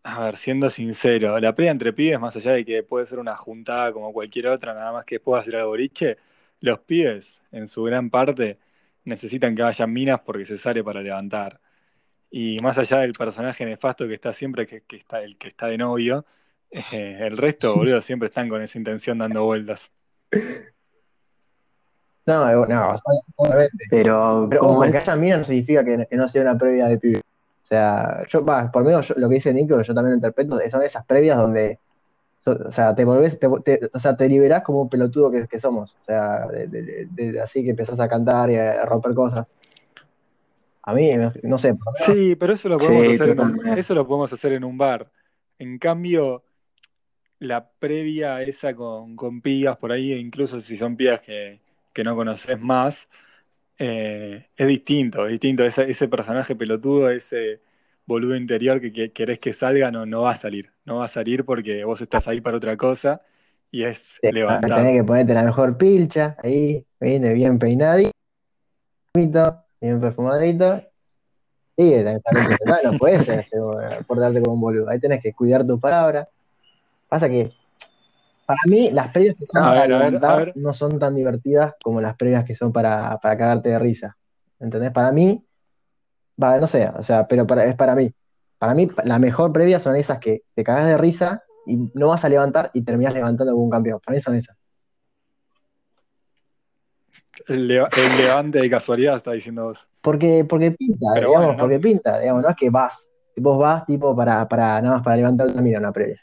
a 0.04 0.25
ver, 0.25 0.37
siendo 0.37 0.71
sincero, 0.71 1.38
la 1.40 1.54
previa 1.54 1.73
entre 1.73 1.92
pibes, 1.92 2.21
más 2.21 2.37
allá 2.37 2.52
de 2.52 2.64
que 2.64 2.83
puede 2.83 3.06
ser 3.06 3.18
una 3.18 3.35
juntada 3.37 3.92
como 3.92 4.12
cualquier 4.12 4.49
otra, 4.49 4.75
nada 4.75 4.92
más 4.92 5.04
que 5.04 5.18
pueda 5.18 5.40
hacer 5.40 5.56
al 5.56 5.66
boliche, 5.66 6.18
los 6.61 6.78
pibes, 6.80 7.40
en 7.52 7.68
su 7.68 7.83
gran 7.85 8.11
parte, 8.11 8.59
necesitan 9.04 9.54
que 9.54 9.62
vayan 9.62 9.92
minas 9.92 10.20
porque 10.20 10.46
se 10.46 10.58
sale 10.58 10.82
para 10.84 11.00
levantar. 11.02 11.61
Y 12.30 12.56
más 12.62 12.76
allá 12.78 12.99
del 12.99 13.12
personaje 13.12 13.64
nefasto 13.64 14.06
que 14.08 14.14
está 14.14 14.32
siempre, 14.32 14.66
que, 14.66 14.82
que 14.82 14.96
está 14.96 15.23
el 15.23 15.37
que 15.38 15.49
está 15.49 15.66
de 15.66 15.78
novio, 15.78 16.25
eh, 16.70 17.18
el 17.20 17.37
resto, 17.37 17.75
boludo, 17.76 18.02
siempre 18.02 18.28
están 18.28 18.49
con 18.49 18.61
esa 18.62 18.76
intención 18.78 19.18
dando 19.18 19.44
vueltas. 19.44 19.90
No, 22.26 22.66
no, 22.66 22.96
obviamente. 23.37 23.84
Pero, 23.90 24.46
Pero 24.49 24.61
¿cómo 24.62 24.73
ojo, 24.75 24.84
es? 24.84 24.92
que 24.92 24.96
haya 24.99 25.16
mina 25.16 25.37
no 25.37 25.44
significa 25.44 25.84
que, 25.84 26.06
que 26.08 26.16
no 26.16 26.26
sea 26.26 26.42
una 26.42 26.56
previa 26.56 26.87
de 26.87 26.99
pibe. 26.99 27.18
O 27.18 27.66
sea, 27.66 28.26
yo, 28.28 28.42
va, 28.44 28.70
por 28.73 28.82
lo 28.82 28.88
menos 28.88 29.08
yo- 29.08 29.14
lo 29.18 29.28
que 29.28 29.34
dice 29.34 29.52
Nico, 29.52 29.80
yo 29.82 29.94
también 29.94 30.12
lo 30.12 30.16
interpreto, 30.16 30.58
son 30.70 30.82
esas 30.82 31.04
previas 31.04 31.37
donde, 31.37 31.78
so- 32.44 32.58
o 32.66 32.70
sea, 32.70 32.94
te 32.94 33.04
volvés, 33.04 33.38
te, 33.38 33.48
te- 33.64 33.90
o 33.92 33.98
sea, 33.98 34.16
te 34.16 34.28
liberás 34.28 34.62
como 34.62 34.82
un 34.82 34.88
pelotudo 34.88 35.30
que, 35.30 35.46
que 35.48 35.58
somos. 35.58 35.96
O 36.00 36.04
sea, 36.04 36.46
de- 36.46 36.66
de- 36.68 36.82
de- 36.82 37.32
de- 37.32 37.40
así 37.40 37.64
que 37.64 37.70
empezás 37.70 37.98
a 38.00 38.08
cantar 38.08 38.50
y 38.50 38.56
a 38.56 38.84
romper 38.84 39.14
cosas. 39.14 39.52
A 40.82 40.92
mí, 40.92 41.10
no 41.42 41.56
sé, 41.58 41.74
Sí, 42.04 42.36
pero 42.36 42.52
eso 42.52 42.68
lo 42.68 42.76
podemos 42.76 43.06
Sí, 43.06 43.14
hacer 43.14 43.30
en 43.30 43.40
un, 43.40 43.66
eso 43.78 43.94
lo 43.94 44.06
podemos 44.06 44.32
hacer 44.32 44.52
en 44.52 44.64
un 44.64 44.76
bar. 44.76 45.10
En 45.58 45.78
cambio, 45.78 46.44
la 47.38 47.66
previa 47.78 48.42
esa 48.42 48.74
con, 48.74 49.16
con 49.16 49.40
pibas 49.40 49.78
por 49.78 49.92
ahí, 49.92 50.12
incluso 50.12 50.60
si 50.60 50.76
son 50.76 50.96
pibas 50.96 51.20
que, 51.20 51.60
que 51.92 52.04
no 52.04 52.14
conoces 52.14 52.60
más, 52.60 53.08
eh, 53.78 54.48
es 54.56 54.66
distinto, 54.66 55.24
es 55.24 55.32
distinto. 55.32 55.64
Ese, 55.64 55.90
ese 55.90 56.06
personaje 56.08 56.54
pelotudo, 56.54 57.08
ese 57.10 57.60
boludo 58.06 58.37
interior 58.37 58.80
que, 58.80 58.92
que 58.92 59.12
querés 59.12 59.38
que 59.38 59.52
salga, 59.52 59.90
no, 59.90 60.06
no 60.06 60.23
va 60.23 60.32
a 60.32 60.37
salir. 60.37 60.73
No 60.84 60.96
va 60.96 61.04
a 61.04 61.08
salir 61.08 61.44
porque 61.44 61.84
vos 61.84 62.00
estás 62.00 62.28
ahí 62.28 62.40
para 62.40 62.56
otra 62.56 62.76
cosa 62.76 63.23
y 63.70 63.84
es 63.84 64.14
te- 64.20 64.32
levantar. 64.32 64.75
tenés 64.75 65.00
que 65.00 65.04
ponerte 65.04 65.34
la 65.34 65.44
mejor 65.44 65.76
pilcha, 65.76 66.37
ahí, 66.42 66.87
viene 67.00 67.32
bien 67.32 67.58
peinadito, 67.58 68.12
bien 69.80 70.00
perfumadito, 70.00 70.82
Sí, 71.76 71.92
también 72.23 72.46
no 72.84 72.99
puedes 72.99 73.25
ser, 73.25 73.44
portarte 74.06 74.40
como 74.40 74.54
un 74.54 74.61
boludo. 74.61 74.88
Ahí 74.88 75.00
tenés 75.00 75.20
que 75.20 75.32
cuidar 75.32 75.66
tus 75.66 75.80
palabras. 75.80 76.28
Pasa 77.08 77.28
que 77.28 77.50
para 78.46 78.61
mí 78.66 78.90
las 78.90 79.08
previas 79.08 79.34
que 79.37 79.44
son 79.44 79.62
para 79.62 79.87
levantar 79.87 80.52
no 80.54 80.73
son 80.73 80.99
tan 81.00 81.16
divertidas 81.16 81.75
como 81.82 82.00
las 82.00 82.14
previas 82.16 82.44
que 82.44 82.54
son 82.54 82.73
para, 82.73 83.18
para 83.18 83.37
cagarte 83.37 83.70
de 83.70 83.78
risa. 83.80 84.16
¿Entendés? 84.61 84.92
Para 84.92 85.11
mí, 85.11 85.44
va, 86.43 86.59
no 86.59 86.67
sé, 86.67 86.88
o 86.88 87.03
sea, 87.03 87.26
pero 87.26 87.47
para, 87.47 87.64
es 87.64 87.75
para 87.75 87.95
mí. 87.95 88.12
Para 88.59 88.75
mí, 88.75 88.88
la 89.05 89.19
mejor 89.19 89.53
previa 89.53 89.81
son 89.81 89.97
esas 89.97 90.19
que 90.19 90.43
te 90.55 90.64
cagas 90.64 90.87
de 90.87 90.97
risa 90.97 91.43
y 91.67 91.76
no 91.95 92.09
vas 92.09 92.25
a 92.25 92.29
levantar 92.29 92.71
y 92.73 92.83
terminas 92.83 93.14
levantando 93.14 93.53
como 93.53 93.64
un 93.64 93.71
campeón. 93.71 94.00
Para 94.05 94.14
mí 94.14 94.21
son 94.21 94.35
esas. 94.37 94.57
El, 97.49 97.67
levante 97.69 98.61
de 98.61 98.71
casualidad 98.71 99.17
está 99.17 99.33
diciendo 99.33 99.64
vos. 99.64 99.87
Porque, 100.00 100.47
porque 100.49 100.71
pinta, 100.71 101.14
digamos, 101.14 101.57
porque 101.57 101.79
pinta, 101.79 102.21
digamos, 102.21 102.43
no 102.43 102.49
es 102.49 102.57
que 102.57 102.71
vas, 102.71 103.09
vos 103.37 103.59
vas 103.59 103.85
tipo 103.85 104.14
para, 104.14 104.49
para 104.49 104.81
nada 104.81 104.97
más 104.97 105.05
para 105.05 105.17
levantar 105.17 105.49
una 105.49 105.61
mira 105.61 105.79
una 105.79 105.93
previa. 105.93 106.21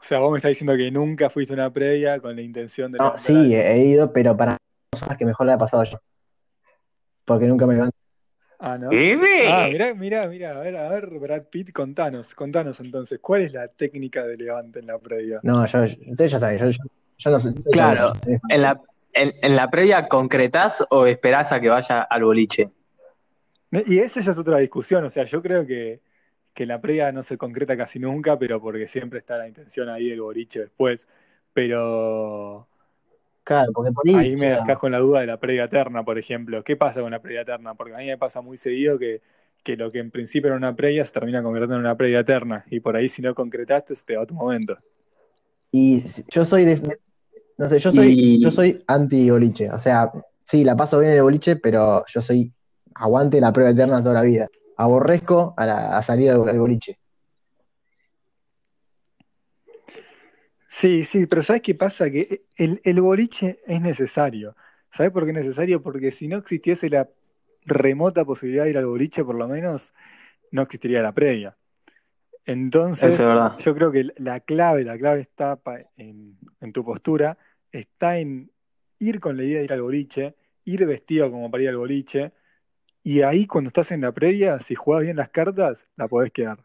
O 0.00 0.04
sea, 0.04 0.20
vos 0.20 0.30
me 0.30 0.38
estás 0.38 0.50
diciendo 0.50 0.76
que 0.76 0.90
nunca 0.90 1.28
fuiste 1.28 1.54
a 1.54 1.56
una 1.56 1.72
previa 1.72 2.20
con 2.20 2.36
la 2.36 2.42
intención 2.42 2.92
de... 2.92 2.98
No, 2.98 3.16
sí, 3.16 3.54
he 3.54 3.84
ido, 3.84 4.12
pero 4.12 4.36
para 4.36 4.56
cosas 4.90 5.16
que 5.16 5.26
mejor 5.26 5.46
la 5.46 5.54
he 5.54 5.58
pasado 5.58 5.82
yo. 5.84 5.98
Porque 7.28 7.46
nunca 7.46 7.66
me 7.66 7.74
levanto. 7.74 7.96
Ah, 8.60 8.76
¿no? 8.76 8.88
Ah, 8.88 9.68
mirá, 9.70 9.94
mirá, 9.94 10.26
mirá, 10.26 10.50
a 10.50 10.60
ver, 10.60 10.76
a 10.76 10.88
ver, 10.88 11.10
Brad 11.10 11.44
Pitt, 11.44 11.72
contanos, 11.72 12.34
contanos 12.34 12.80
entonces, 12.80 13.20
¿cuál 13.20 13.42
es 13.42 13.52
la 13.52 13.68
técnica 13.68 14.26
de 14.26 14.36
levante 14.36 14.80
en 14.80 14.88
la 14.88 14.98
previa? 14.98 15.38
No, 15.44 15.64
yo, 15.64 15.84
ustedes 15.84 16.32
ya 16.32 16.40
saben, 16.40 16.58
yo, 16.58 16.68
yo, 17.18 17.30
no 17.30 17.38
sé. 17.38 17.54
Claro, 17.70 18.12
en 18.48 18.62
la, 18.62 18.80
en, 19.12 19.32
en, 19.42 19.54
la 19.54 19.70
previa 19.70 20.08
concretás 20.08 20.84
o 20.90 21.06
esperás 21.06 21.52
a 21.52 21.60
que 21.60 21.68
vaya 21.68 22.02
al 22.02 22.24
boliche. 22.24 22.68
Y 23.86 23.98
esa 23.98 24.20
ya 24.20 24.32
es 24.32 24.38
otra 24.38 24.58
discusión, 24.58 25.04
o 25.04 25.10
sea, 25.10 25.22
yo 25.22 25.40
creo 25.40 25.64
que, 25.64 26.00
que 26.52 26.66
la 26.66 26.80
previa 26.80 27.12
no 27.12 27.22
se 27.22 27.38
concreta 27.38 27.76
casi 27.76 28.00
nunca, 28.00 28.36
pero 28.36 28.60
porque 28.60 28.88
siempre 28.88 29.20
está 29.20 29.38
la 29.38 29.46
intención 29.46 29.88
ahí 29.88 30.08
del 30.08 30.20
boliche 30.22 30.60
después. 30.62 31.06
Pero. 31.52 32.66
Claro, 33.48 33.72
porque 33.72 33.92
por 33.92 34.06
ahí, 34.06 34.36
me 34.36 34.50
dejas 34.50 34.78
con 34.78 34.92
la 34.92 34.98
duda 34.98 35.20
de 35.20 35.26
la 35.26 35.40
previa 35.40 35.64
eterna, 35.64 36.04
por 36.04 36.18
ejemplo. 36.18 36.62
¿Qué 36.62 36.76
pasa 36.76 37.00
con 37.00 37.10
la 37.10 37.22
previa 37.22 37.40
eterna? 37.40 37.72
Porque 37.72 37.94
a 37.94 37.96
mí 37.96 38.04
me 38.04 38.18
pasa 38.18 38.42
muy 38.42 38.58
seguido 38.58 38.98
que, 38.98 39.22
que 39.62 39.74
lo 39.74 39.90
que 39.90 40.00
en 40.00 40.10
principio 40.10 40.48
era 40.48 40.56
una 40.58 40.76
previa 40.76 41.02
se 41.02 41.12
termina 41.12 41.42
convirtiendo 41.42 41.76
en 41.76 41.80
una 41.80 41.96
previa 41.96 42.20
eterna. 42.20 42.66
Y 42.70 42.80
por 42.80 42.94
ahí, 42.94 43.08
si 43.08 43.22
no 43.22 43.34
concretaste, 43.34 43.94
se 43.94 44.04
te 44.04 44.18
va 44.18 44.26
tu 44.26 44.34
momento. 44.34 44.76
Y 45.72 46.04
yo 46.28 46.44
soy 46.44 46.66
de, 46.66 46.98
no 47.56 47.70
sé, 47.70 47.78
yo 47.78 47.90
soy, 47.90 48.38
yo 48.38 48.50
soy 48.50 48.84
anti 48.86 49.30
boliche. 49.30 49.70
O 49.70 49.78
sea, 49.78 50.12
sí, 50.44 50.62
la 50.62 50.76
paso 50.76 50.98
bien 50.98 51.12
en 51.12 51.16
el 51.16 51.22
boliche, 51.22 51.56
pero 51.56 52.04
yo 52.06 52.20
soy 52.20 52.52
aguante 52.96 53.40
la 53.40 53.50
prueba 53.50 53.70
eterna 53.70 54.02
toda 54.02 54.16
la 54.16 54.22
vida 54.22 54.46
aborrezco 54.78 55.54
a, 55.56 56.00
salir 56.02 56.30
al, 56.30 56.58
boliche. 56.58 56.98
Sí, 60.78 61.02
sí, 61.02 61.26
pero 61.26 61.42
¿sabes 61.42 61.62
qué 61.62 61.74
pasa? 61.74 62.08
Que 62.08 62.44
el, 62.54 63.00
boliche 63.00 63.58
es 63.66 63.80
necesario. 63.80 64.54
¿Sabes 64.92 65.10
por 65.10 65.24
qué 65.24 65.30
es 65.32 65.38
necesario? 65.38 65.82
Porque 65.82 66.12
si 66.12 66.28
no 66.28 66.36
existiese 66.36 66.88
la 66.88 67.08
remota 67.64 68.24
posibilidad 68.24 68.62
de 68.62 68.70
ir 68.70 68.78
al 68.78 68.86
boliche, 68.86 69.24
por 69.24 69.34
lo 69.34 69.48
menos, 69.48 69.92
no 70.52 70.62
existiría 70.62 71.02
la 71.02 71.10
previa. 71.10 71.56
Entonces, 72.44 73.18
yo 73.18 73.74
creo 73.74 73.90
que 73.90 74.12
la 74.18 74.38
clave, 74.38 74.84
la 74.84 74.96
clave 74.96 75.22
está 75.22 75.58
en, 75.96 76.38
en, 76.60 76.72
tu 76.72 76.84
postura, 76.84 77.36
está 77.72 78.18
en 78.18 78.52
ir 79.00 79.18
con 79.18 79.36
la 79.36 79.42
idea 79.42 79.58
de 79.58 79.64
ir 79.64 79.72
al 79.72 79.82
boliche, 79.82 80.36
ir 80.64 80.86
vestido 80.86 81.28
como 81.28 81.50
para 81.50 81.64
ir 81.64 81.70
al 81.70 81.76
boliche, 81.76 82.30
y 83.02 83.22
ahí 83.22 83.48
cuando 83.48 83.66
estás 83.66 83.90
en 83.90 84.02
la 84.02 84.12
previa, 84.12 84.60
si 84.60 84.76
juegas 84.76 85.06
bien 85.06 85.16
las 85.16 85.30
cartas, 85.30 85.88
la 85.96 86.06
podés 86.06 86.30
quedar. 86.30 86.64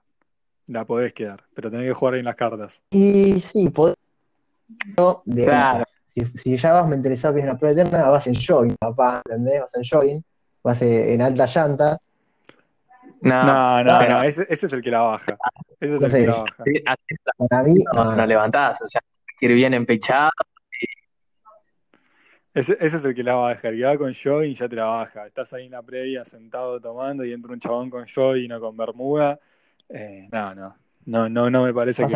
La 0.68 0.86
podés 0.86 1.14
quedar, 1.14 1.46
pero 1.56 1.72
tenés 1.72 1.88
que 1.88 1.94
jugar 1.94 2.14
bien 2.14 2.26
las 2.26 2.36
cartas. 2.36 2.80
Y 2.92 3.40
sí, 3.40 3.70
podés. 3.70 3.96
Claro. 5.26 5.86
Si, 6.06 6.58
ya 6.58 6.74
vas 6.74 6.88
mentalizado 6.88 7.34
que 7.34 7.40
es 7.40 7.46
una 7.46 7.58
prueba 7.58 7.82
eterna, 7.82 8.10
vas 8.10 8.28
en 8.28 8.36
jogging, 8.36 8.76
papá, 8.80 9.22
¿entendés? 9.26 9.62
Vas 9.62 9.76
en 9.76 9.84
jogging, 9.84 10.24
vas 10.64 10.82
en 10.82 11.22
altas 11.22 11.56
llantas. 11.56 12.12
No, 13.22 13.84
no, 13.84 13.84
no, 13.84 14.24
Ese, 14.24 14.46
es 14.50 14.64
el 14.64 14.82
que 14.82 14.92
la 14.92 15.02
baja. 15.02 15.38
Ese 15.80 15.96
es 15.96 16.02
el 16.02 16.12
que 16.12 16.28
la 16.28 16.44
baja. 16.44 16.64
Para 17.50 17.64
mí, 17.64 17.84
no, 17.94 18.16
no 18.16 18.26
levantás, 18.26 18.82
o 18.82 18.86
sea, 18.86 19.02
ir 19.42 19.54
bien 19.54 19.74
empechado 19.74 20.30
ese, 22.54 22.78
ese, 22.80 22.98
es 22.98 23.06
el 23.06 23.16
que 23.16 23.24
la 23.24 23.34
baja, 23.34 23.70
el 23.70 23.78
que 23.78 23.84
va 23.84 23.98
con 23.98 24.14
jogging 24.14 24.54
ya 24.54 24.70
te 24.70 24.76
la 24.76 24.86
baja. 24.86 25.26
Estás 25.26 25.52
ahí 25.54 25.66
en 25.66 25.72
la 25.72 25.82
previa 25.82 26.24
sentado 26.24 26.80
tomando 26.80 27.26
y 27.26 27.34
entra 27.34 27.52
un 27.52 27.60
chabón 27.60 27.90
con 27.90 28.06
jogging 28.08 28.52
o 28.52 28.60
con 28.60 28.78
bermuda. 28.78 29.40
Eh, 29.90 30.30
no, 30.32 30.54
no, 30.54 30.76
no, 31.06 31.30
no, 31.30 31.50
no 31.50 31.64
me 31.64 31.74
parece 31.74 32.06
que. 32.06 32.16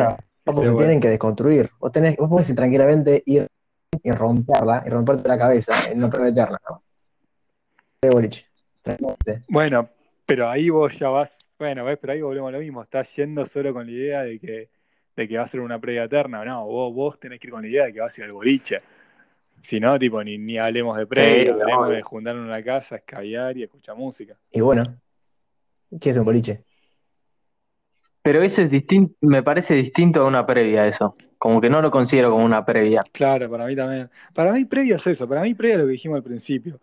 Vos 0.52 0.66
se 0.66 0.74
tienen 0.74 1.00
que 1.00 1.08
desconstruir. 1.08 1.70
Vos, 1.78 1.92
tenés, 1.92 2.16
vos 2.16 2.28
podés 2.28 2.54
tranquilamente 2.54 3.22
ir 3.26 3.46
y 4.02 4.10
romperla 4.12 4.82
y 4.86 4.90
romperte 4.90 5.28
la 5.28 5.38
cabeza 5.38 5.90
en 5.90 5.98
una 5.98 6.10
prueba 6.10 6.28
eterna. 6.28 6.58
Bueno, 9.48 9.88
pero 10.24 10.48
ahí 10.48 10.70
vos 10.70 10.98
ya 10.98 11.08
vas. 11.08 11.38
Bueno, 11.58 11.84
ves, 11.84 11.98
pero 12.00 12.12
ahí 12.12 12.22
volvemos 12.22 12.48
a 12.48 12.52
lo 12.52 12.60
mismo. 12.60 12.82
Estás 12.82 13.14
yendo 13.16 13.44
solo 13.44 13.72
con 13.72 13.86
la 13.86 13.92
idea 13.92 14.22
de 14.22 14.38
que, 14.38 14.70
de 15.16 15.28
que 15.28 15.36
va 15.36 15.42
a 15.42 15.46
ser 15.46 15.60
una 15.60 15.78
previa 15.78 16.04
eterna. 16.04 16.44
No, 16.44 16.66
vos, 16.66 16.94
vos 16.94 17.18
tenés 17.18 17.40
que 17.40 17.48
ir 17.48 17.52
con 17.52 17.62
la 17.62 17.68
idea 17.68 17.84
de 17.86 17.92
que 17.92 18.00
vas 18.00 18.16
a 18.16 18.20
ir 18.20 18.24
al 18.26 18.32
boliche. 18.32 18.80
Si 19.62 19.80
no, 19.80 19.98
tipo, 19.98 20.22
ni, 20.22 20.38
ni 20.38 20.56
hablemos 20.56 20.96
de 20.96 21.06
previa, 21.06 21.52
hablemos 21.52 21.88
de 21.88 22.02
juntarnos 22.02 22.44
en 22.44 22.50
la 22.50 22.62
casa, 22.62 22.96
escabiar 22.96 23.56
y 23.56 23.64
escuchar 23.64 23.96
música. 23.96 24.36
Y 24.52 24.60
bueno, 24.60 24.84
¿qué 26.00 26.10
es 26.10 26.16
un 26.16 26.24
boliche? 26.24 26.62
Pero 28.28 28.42
eso 28.42 28.60
es 28.60 28.70
distinto, 28.70 29.14
me 29.22 29.42
parece 29.42 29.72
distinto 29.72 30.20
a 30.20 30.26
una 30.26 30.44
previa 30.44 30.86
eso. 30.86 31.16
Como 31.38 31.62
que 31.62 31.70
no 31.70 31.80
lo 31.80 31.90
considero 31.90 32.30
como 32.30 32.44
una 32.44 32.62
previa. 32.62 33.00
Claro, 33.10 33.48
para 33.48 33.64
mí 33.64 33.74
también. 33.74 34.10
Para 34.34 34.52
mí 34.52 34.66
previa 34.66 34.96
es 34.96 35.06
eso, 35.06 35.26
para 35.26 35.40
mí 35.40 35.54
previa 35.54 35.76
es 35.76 35.80
lo 35.80 35.86
que 35.86 35.92
dijimos 35.92 36.16
al 36.16 36.22
principio. 36.22 36.78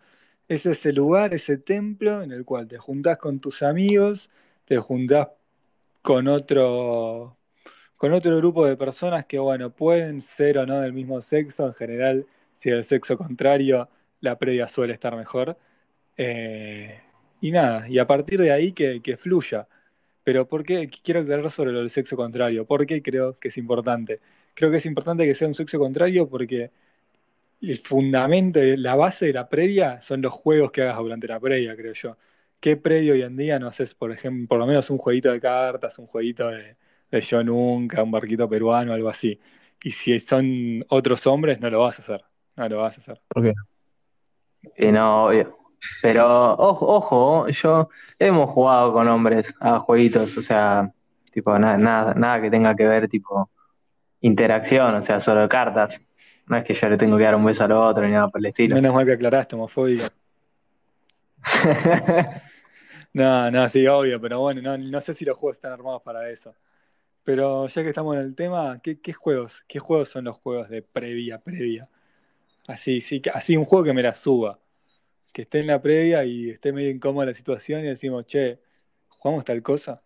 Es 0.48 0.66
ese 0.66 0.92
lugar, 0.92 1.34
ese 1.34 1.56
templo 1.56 2.20
en 2.20 2.32
el 2.32 2.44
cual 2.44 2.66
te 2.66 2.78
juntás 2.78 3.18
con 3.18 3.38
tus 3.38 3.62
amigos, 3.62 4.28
te 4.64 4.76
juntás 4.78 5.28
con 6.02 6.26
otro, 6.26 7.36
con 7.96 8.12
otro 8.12 8.36
grupo 8.38 8.66
de 8.66 8.76
personas 8.76 9.24
que, 9.26 9.38
bueno, 9.38 9.70
pueden 9.70 10.22
ser 10.22 10.58
o 10.58 10.66
no 10.66 10.80
del 10.80 10.94
mismo 10.94 11.20
sexo, 11.20 11.68
en 11.68 11.74
general 11.74 12.26
si 12.58 12.70
el 12.70 12.82
sexo 12.82 13.16
contrario, 13.16 13.88
la 14.20 14.36
previa 14.36 14.66
suele 14.66 14.94
estar 14.94 15.14
mejor. 15.14 15.56
Eh, 16.16 17.00
y 17.40 17.52
nada, 17.52 17.88
y 17.88 18.00
a 18.00 18.06
partir 18.08 18.40
de 18.40 18.50
ahí 18.50 18.72
que, 18.72 19.16
fluya. 19.16 19.68
Pero 20.26 20.48
¿por 20.48 20.64
qué? 20.64 20.90
Quiero 21.04 21.20
aclarar 21.20 21.52
sobre 21.52 21.70
lo 21.70 21.78
del 21.78 21.90
sexo 21.90 22.16
contrario. 22.16 22.66
¿Por 22.66 22.84
qué 22.84 23.00
creo 23.00 23.38
que 23.38 23.46
es 23.46 23.56
importante? 23.58 24.18
Creo 24.54 24.72
que 24.72 24.78
es 24.78 24.86
importante 24.86 25.24
que 25.24 25.36
sea 25.36 25.46
un 25.46 25.54
sexo 25.54 25.78
contrario 25.78 26.28
porque 26.28 26.72
el 27.62 27.78
fundamento, 27.78 28.58
la 28.60 28.96
base 28.96 29.26
de 29.26 29.34
la 29.34 29.48
previa 29.48 30.02
son 30.02 30.22
los 30.22 30.32
juegos 30.32 30.72
que 30.72 30.82
hagas 30.82 30.98
durante 30.98 31.28
la 31.28 31.38
previa, 31.38 31.76
creo 31.76 31.92
yo. 31.92 32.16
¿Qué 32.58 32.76
previo 32.76 33.12
hoy 33.12 33.22
en 33.22 33.36
día 33.36 33.60
no 33.60 33.68
haces, 33.68 33.94
por 33.94 34.10
ejemplo, 34.10 34.48
por 34.48 34.58
lo 34.58 34.66
menos 34.66 34.90
un 34.90 34.98
jueguito 34.98 35.30
de 35.30 35.40
cartas, 35.40 35.96
un 36.00 36.08
jueguito 36.08 36.48
de, 36.48 36.74
de 37.08 37.20
yo 37.20 37.44
nunca, 37.44 38.02
un 38.02 38.10
barquito 38.10 38.48
peruano, 38.48 38.92
algo 38.94 39.08
así? 39.08 39.38
Y 39.84 39.92
si 39.92 40.18
son 40.18 40.84
otros 40.88 41.24
hombres, 41.28 41.60
no 41.60 41.70
lo 41.70 41.78
vas 41.82 42.00
a 42.00 42.02
hacer. 42.02 42.24
Ah, 42.56 42.68
lo 42.68 42.78
vas 42.78 42.98
a 42.98 43.00
hacer. 43.00 43.20
¿Por 43.28 43.44
qué? 43.44 43.52
Y 44.76 44.90
no, 44.90 45.26
obvio. 45.26 45.56
Pero 46.02 46.54
ojo, 46.54 46.86
ojo, 46.86 47.48
yo 47.48 47.88
hemos 48.18 48.50
jugado 48.50 48.92
con 48.92 49.08
hombres 49.08 49.54
a 49.60 49.78
jueguitos, 49.78 50.36
o 50.36 50.42
sea, 50.42 50.92
tipo 51.32 51.58
nada, 51.58 51.76
nada, 51.76 52.14
nada 52.14 52.40
que 52.40 52.50
tenga 52.50 52.74
que 52.74 52.86
ver 52.86 53.08
tipo 53.08 53.50
interacción, 54.20 54.94
o 54.94 55.02
sea, 55.02 55.20
solo 55.20 55.48
cartas. 55.48 56.00
No 56.46 56.56
es 56.56 56.64
que 56.64 56.74
yo 56.74 56.88
le 56.88 56.96
tengo 56.96 57.16
que 57.16 57.24
dar 57.24 57.34
un 57.34 57.44
beso 57.44 57.64
al 57.64 57.72
otro 57.72 58.04
ni 58.04 58.12
nada 58.12 58.28
por 58.28 58.40
el 58.40 58.46
estilo. 58.46 58.74
Menos 58.74 58.94
mal 58.94 59.04
que 59.04 59.12
aclaraste, 59.12 59.56
homofóbico. 59.56 60.06
no, 63.12 63.50
no, 63.50 63.68
sí, 63.68 63.86
obvio, 63.86 64.20
pero 64.20 64.40
bueno, 64.40 64.62
no, 64.62 64.78
no 64.78 65.00
sé 65.00 65.14
si 65.14 65.24
los 65.24 65.36
juegos 65.36 65.56
están 65.56 65.72
armados 65.72 66.02
para 66.02 66.30
eso. 66.30 66.54
Pero 67.24 67.66
ya 67.66 67.82
que 67.82 67.88
estamos 67.88 68.14
en 68.14 68.22
el 68.22 68.34
tema, 68.36 68.78
¿qué, 68.80 69.00
qué 69.00 69.12
juegos? 69.12 69.64
¿Qué 69.66 69.80
juegos 69.80 70.10
son 70.10 70.24
los 70.24 70.38
juegos 70.38 70.68
de 70.68 70.82
previa, 70.82 71.38
previa? 71.38 71.88
Así, 72.68 73.00
sí, 73.00 73.20
así 73.34 73.56
un 73.56 73.64
juego 73.64 73.84
que 73.84 73.92
me 73.92 74.02
la 74.02 74.14
suba. 74.14 74.58
Que 75.36 75.42
esté 75.42 75.60
en 75.60 75.66
la 75.66 75.82
previa 75.82 76.24
y 76.24 76.48
esté 76.48 76.72
medio 76.72 76.88
incómoda 76.88 77.26
la 77.26 77.34
situación 77.34 77.84
y 77.84 77.88
decimos, 77.88 78.24
che, 78.24 78.58
¿jugamos 79.08 79.44
tal 79.44 79.62
cosa? 79.62 80.00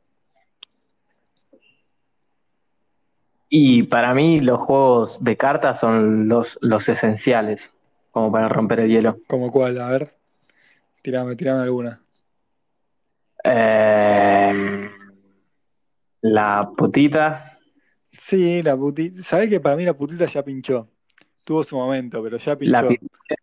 Y 3.48 3.84
para 3.84 4.12
mí 4.12 4.40
los 4.40 4.58
juegos 4.58 5.22
de 5.22 5.36
cartas 5.36 5.78
son 5.78 6.26
los, 6.26 6.58
los 6.62 6.88
esenciales, 6.88 7.72
como 8.10 8.32
para 8.32 8.48
romper 8.48 8.80
el 8.80 8.90
hielo. 8.90 9.18
¿Como 9.28 9.52
cuál? 9.52 9.80
A 9.80 9.90
ver, 9.90 10.16
tirame, 11.00 11.36
tirame 11.36 11.62
alguna. 11.62 12.00
Eh, 13.44 14.90
la 16.22 16.72
putita. 16.76 17.56
Sí, 18.18 18.62
la 18.64 18.76
putita. 18.76 19.22
¿Sabes 19.22 19.48
que 19.48 19.60
para 19.60 19.76
mí 19.76 19.84
la 19.84 19.94
putita 19.94 20.24
ya 20.26 20.42
pinchó? 20.42 20.88
tuvo 21.44 21.64
su 21.64 21.76
momento, 21.76 22.22
pero 22.22 22.36
ya 22.36 22.56
pinchó. 22.56 22.88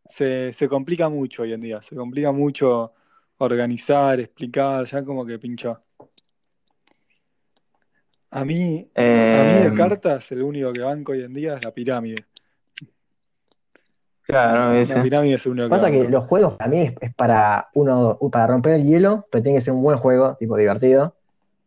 Se, 0.09 0.53
se 0.53 0.67
complica 0.69 1.09
mucho 1.09 1.43
hoy 1.43 1.53
en 1.53 1.61
día, 1.61 1.81
se 1.81 1.95
complica 1.95 2.31
mucho 2.31 2.93
organizar, 3.37 4.19
explicar, 4.19 4.85
ya 4.85 5.03
como 5.03 5.25
que 5.25 5.37
pinchó. 5.39 5.79
A 8.29 8.43
mí, 8.45 8.85
a 8.95 9.43
mí 9.43 9.53
de 9.53 9.67
Eh, 9.67 9.73
cartas, 9.75 10.31
el 10.31 10.43
único 10.43 10.71
que 10.73 10.81
banco 10.81 11.11
hoy 11.13 11.23
en 11.23 11.33
día 11.33 11.55
es 11.55 11.63
la 11.63 11.71
pirámide. 11.73 12.25
claro, 14.23 14.73
La 14.73 14.81
ese. 14.81 15.01
pirámide 15.01 15.35
es 15.35 15.45
el 15.45 15.51
único 15.53 15.65
que 15.67 15.69
Pasa 15.69 15.91
que 15.91 15.97
banco. 15.99 16.11
los 16.11 16.23
juegos 16.25 16.53
para 16.55 16.69
mí 16.69 16.79
es, 16.81 16.93
es 17.01 17.15
para 17.15 17.69
uno, 17.73 18.17
para 18.31 18.47
romper 18.47 18.73
el 18.73 18.83
hielo, 18.83 19.25
pero 19.31 19.43
tiene 19.43 19.59
que 19.59 19.63
ser 19.63 19.73
un 19.73 19.83
buen 19.83 19.97
juego, 19.97 20.35
tipo 20.35 20.57
divertido. 20.57 21.15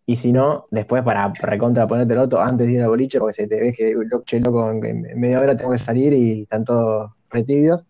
Y 0.07 0.17
si 0.17 0.33
no, 0.33 0.67
después 0.71 1.03
para 1.05 1.33
recontra 1.41 1.87
ponerte 1.87 2.15
el 2.15 2.21
otro 2.21 2.41
antes 2.41 2.67
de 2.67 2.73
ir 2.75 2.83
al 2.83 2.89
boliche, 2.89 3.19
porque 3.21 3.35
se 3.35 3.47
te 3.47 3.61
ve 3.61 3.73
que 3.73 3.95
lo- 3.95 4.23
che, 4.25 4.41
loco, 4.41 4.71
en, 4.71 4.85
en 5.07 5.21
media 5.21 5.41
hora 5.41 5.57
tengo 5.57 5.73
que 5.73 5.79
salir 5.79 6.13
y 6.13 6.43
están 6.43 6.65
todos 6.65 7.13
retibios. 7.31 7.87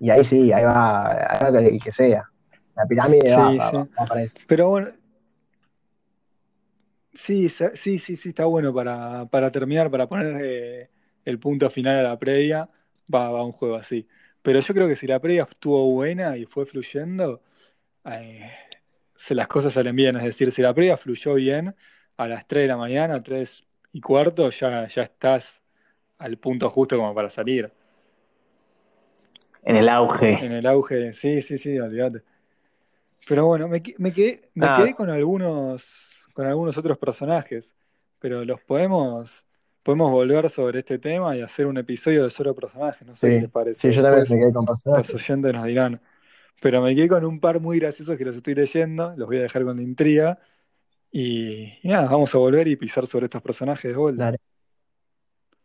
Y 0.00 0.10
ahí 0.10 0.24
sí, 0.24 0.52
ahí 0.52 0.64
va, 0.64 1.10
ahí 1.12 1.52
va 1.52 1.60
el 1.60 1.82
que 1.82 1.92
sea. 1.92 2.28
La 2.74 2.86
pirámide 2.86 3.32
va, 3.32 3.50
Sí, 3.50 3.58
va- 3.58 3.70
sí. 3.70 3.76
va- 3.76 3.88
va 4.02 4.06
para 4.06 4.22
eso. 4.22 4.36
Pero 4.46 4.68
bueno, 4.68 4.88
sí, 7.12 7.48
sí, 7.48 7.98
sí, 7.98 8.16
sí, 8.16 8.28
está 8.30 8.44
bueno 8.44 8.72
para, 8.74 9.26
para 9.26 9.50
terminar, 9.50 9.90
para 9.90 10.06
poner 10.08 10.36
eh, 10.44 10.90
el 11.24 11.38
punto 11.38 11.70
final 11.70 11.98
a 11.98 12.02
la 12.10 12.18
previa, 12.18 12.68
va, 13.12 13.30
va 13.30 13.44
un 13.44 13.52
juego 13.52 13.76
así. 13.76 14.06
Pero 14.42 14.60
yo 14.60 14.74
creo 14.74 14.88
que 14.88 14.96
si 14.96 15.06
la 15.06 15.20
previa 15.20 15.44
estuvo 15.48 15.90
buena 15.92 16.36
y 16.36 16.46
fue 16.46 16.66
fluyendo, 16.66 17.42
eh, 18.06 18.50
se- 19.16 19.34
las 19.34 19.48
cosas 19.48 19.74
salen 19.74 19.96
bien. 19.96 20.16
Es 20.16 20.24
decir, 20.24 20.52
si 20.52 20.62
la 20.62 20.74
previa 20.74 20.96
fluyó 20.96 21.34
bien, 21.34 21.74
a 22.18 22.28
las 22.28 22.46
3 22.48 22.64
de 22.64 22.68
la 22.68 22.76
mañana, 22.76 23.22
3 23.22 23.64
y 23.92 24.00
cuarto, 24.00 24.50
ya, 24.50 24.88
ya 24.88 25.02
estás 25.04 25.60
al 26.18 26.38
punto 26.38 26.70
justo 26.70 26.96
como 26.98 27.14
para 27.14 27.30
salir. 27.30 27.72
En 29.66 29.76
el 29.76 29.88
auge. 29.90 30.32
En 30.38 30.52
el 30.52 30.66
auge, 30.66 31.12
sí, 31.12 31.42
sí, 31.42 31.58
sí, 31.58 31.78
olvídate. 31.78 32.22
Pero 33.28 33.46
bueno, 33.46 33.68
me, 33.68 33.82
me 33.98 34.12
quedé, 34.12 34.50
me 34.54 34.66
Nada. 34.66 34.72
quedé 34.72 34.94
con 34.94 35.10
algunos, 35.10 35.84
con 36.32 36.46
algunos 36.46 36.76
otros 36.78 36.98
personajes, 36.98 37.74
pero 38.20 38.44
los 38.44 38.60
podemos, 38.62 39.44
podemos 39.82 40.10
volver 40.12 40.48
sobre 40.50 40.80
este 40.80 40.98
tema 40.98 41.36
y 41.36 41.42
hacer 41.42 41.66
un 41.66 41.76
episodio 41.78 42.22
de 42.24 42.30
solo 42.30 42.54
personajes, 42.54 43.06
no 43.06 43.16
sé 43.16 43.30
qué 43.32 43.38
Sí, 43.40 43.40
les 43.40 43.50
parece. 43.50 43.88
sí, 43.88 43.90
yo 43.90 44.02
también 44.02 44.24
Después 44.24 44.30
me 44.30 44.38
quedé 44.38 44.52
con 44.52 44.66
los 44.94 45.12
personajes. 45.12 45.14
oyentes 45.14 45.52
nos 45.52 45.64
dirán. 45.66 46.00
Pero 46.62 46.82
me 46.82 46.94
quedé 46.96 47.08
con 47.08 47.24
un 47.24 47.40
par 47.40 47.60
muy 47.60 47.78
graciosos 47.80 48.16
que 48.18 48.24
los 48.26 48.36
estoy 48.36 48.54
leyendo, 48.56 49.14
los 49.16 49.28
voy 49.28 49.38
a 49.38 49.42
dejar 49.42 49.64
con 49.64 49.76
la 49.78 49.82
intriga. 49.82 50.38
Y, 51.12 51.64
y 51.82 51.88
nada, 51.88 52.08
vamos 52.10 52.34
a 52.34 52.38
volver 52.38 52.68
y 52.68 52.76
pisar 52.76 53.06
sobre 53.06 53.26
estos 53.26 53.42
personajes 53.42 53.90
de 53.92 53.96
vuelta. 53.98 54.28
Dale. 54.28 54.38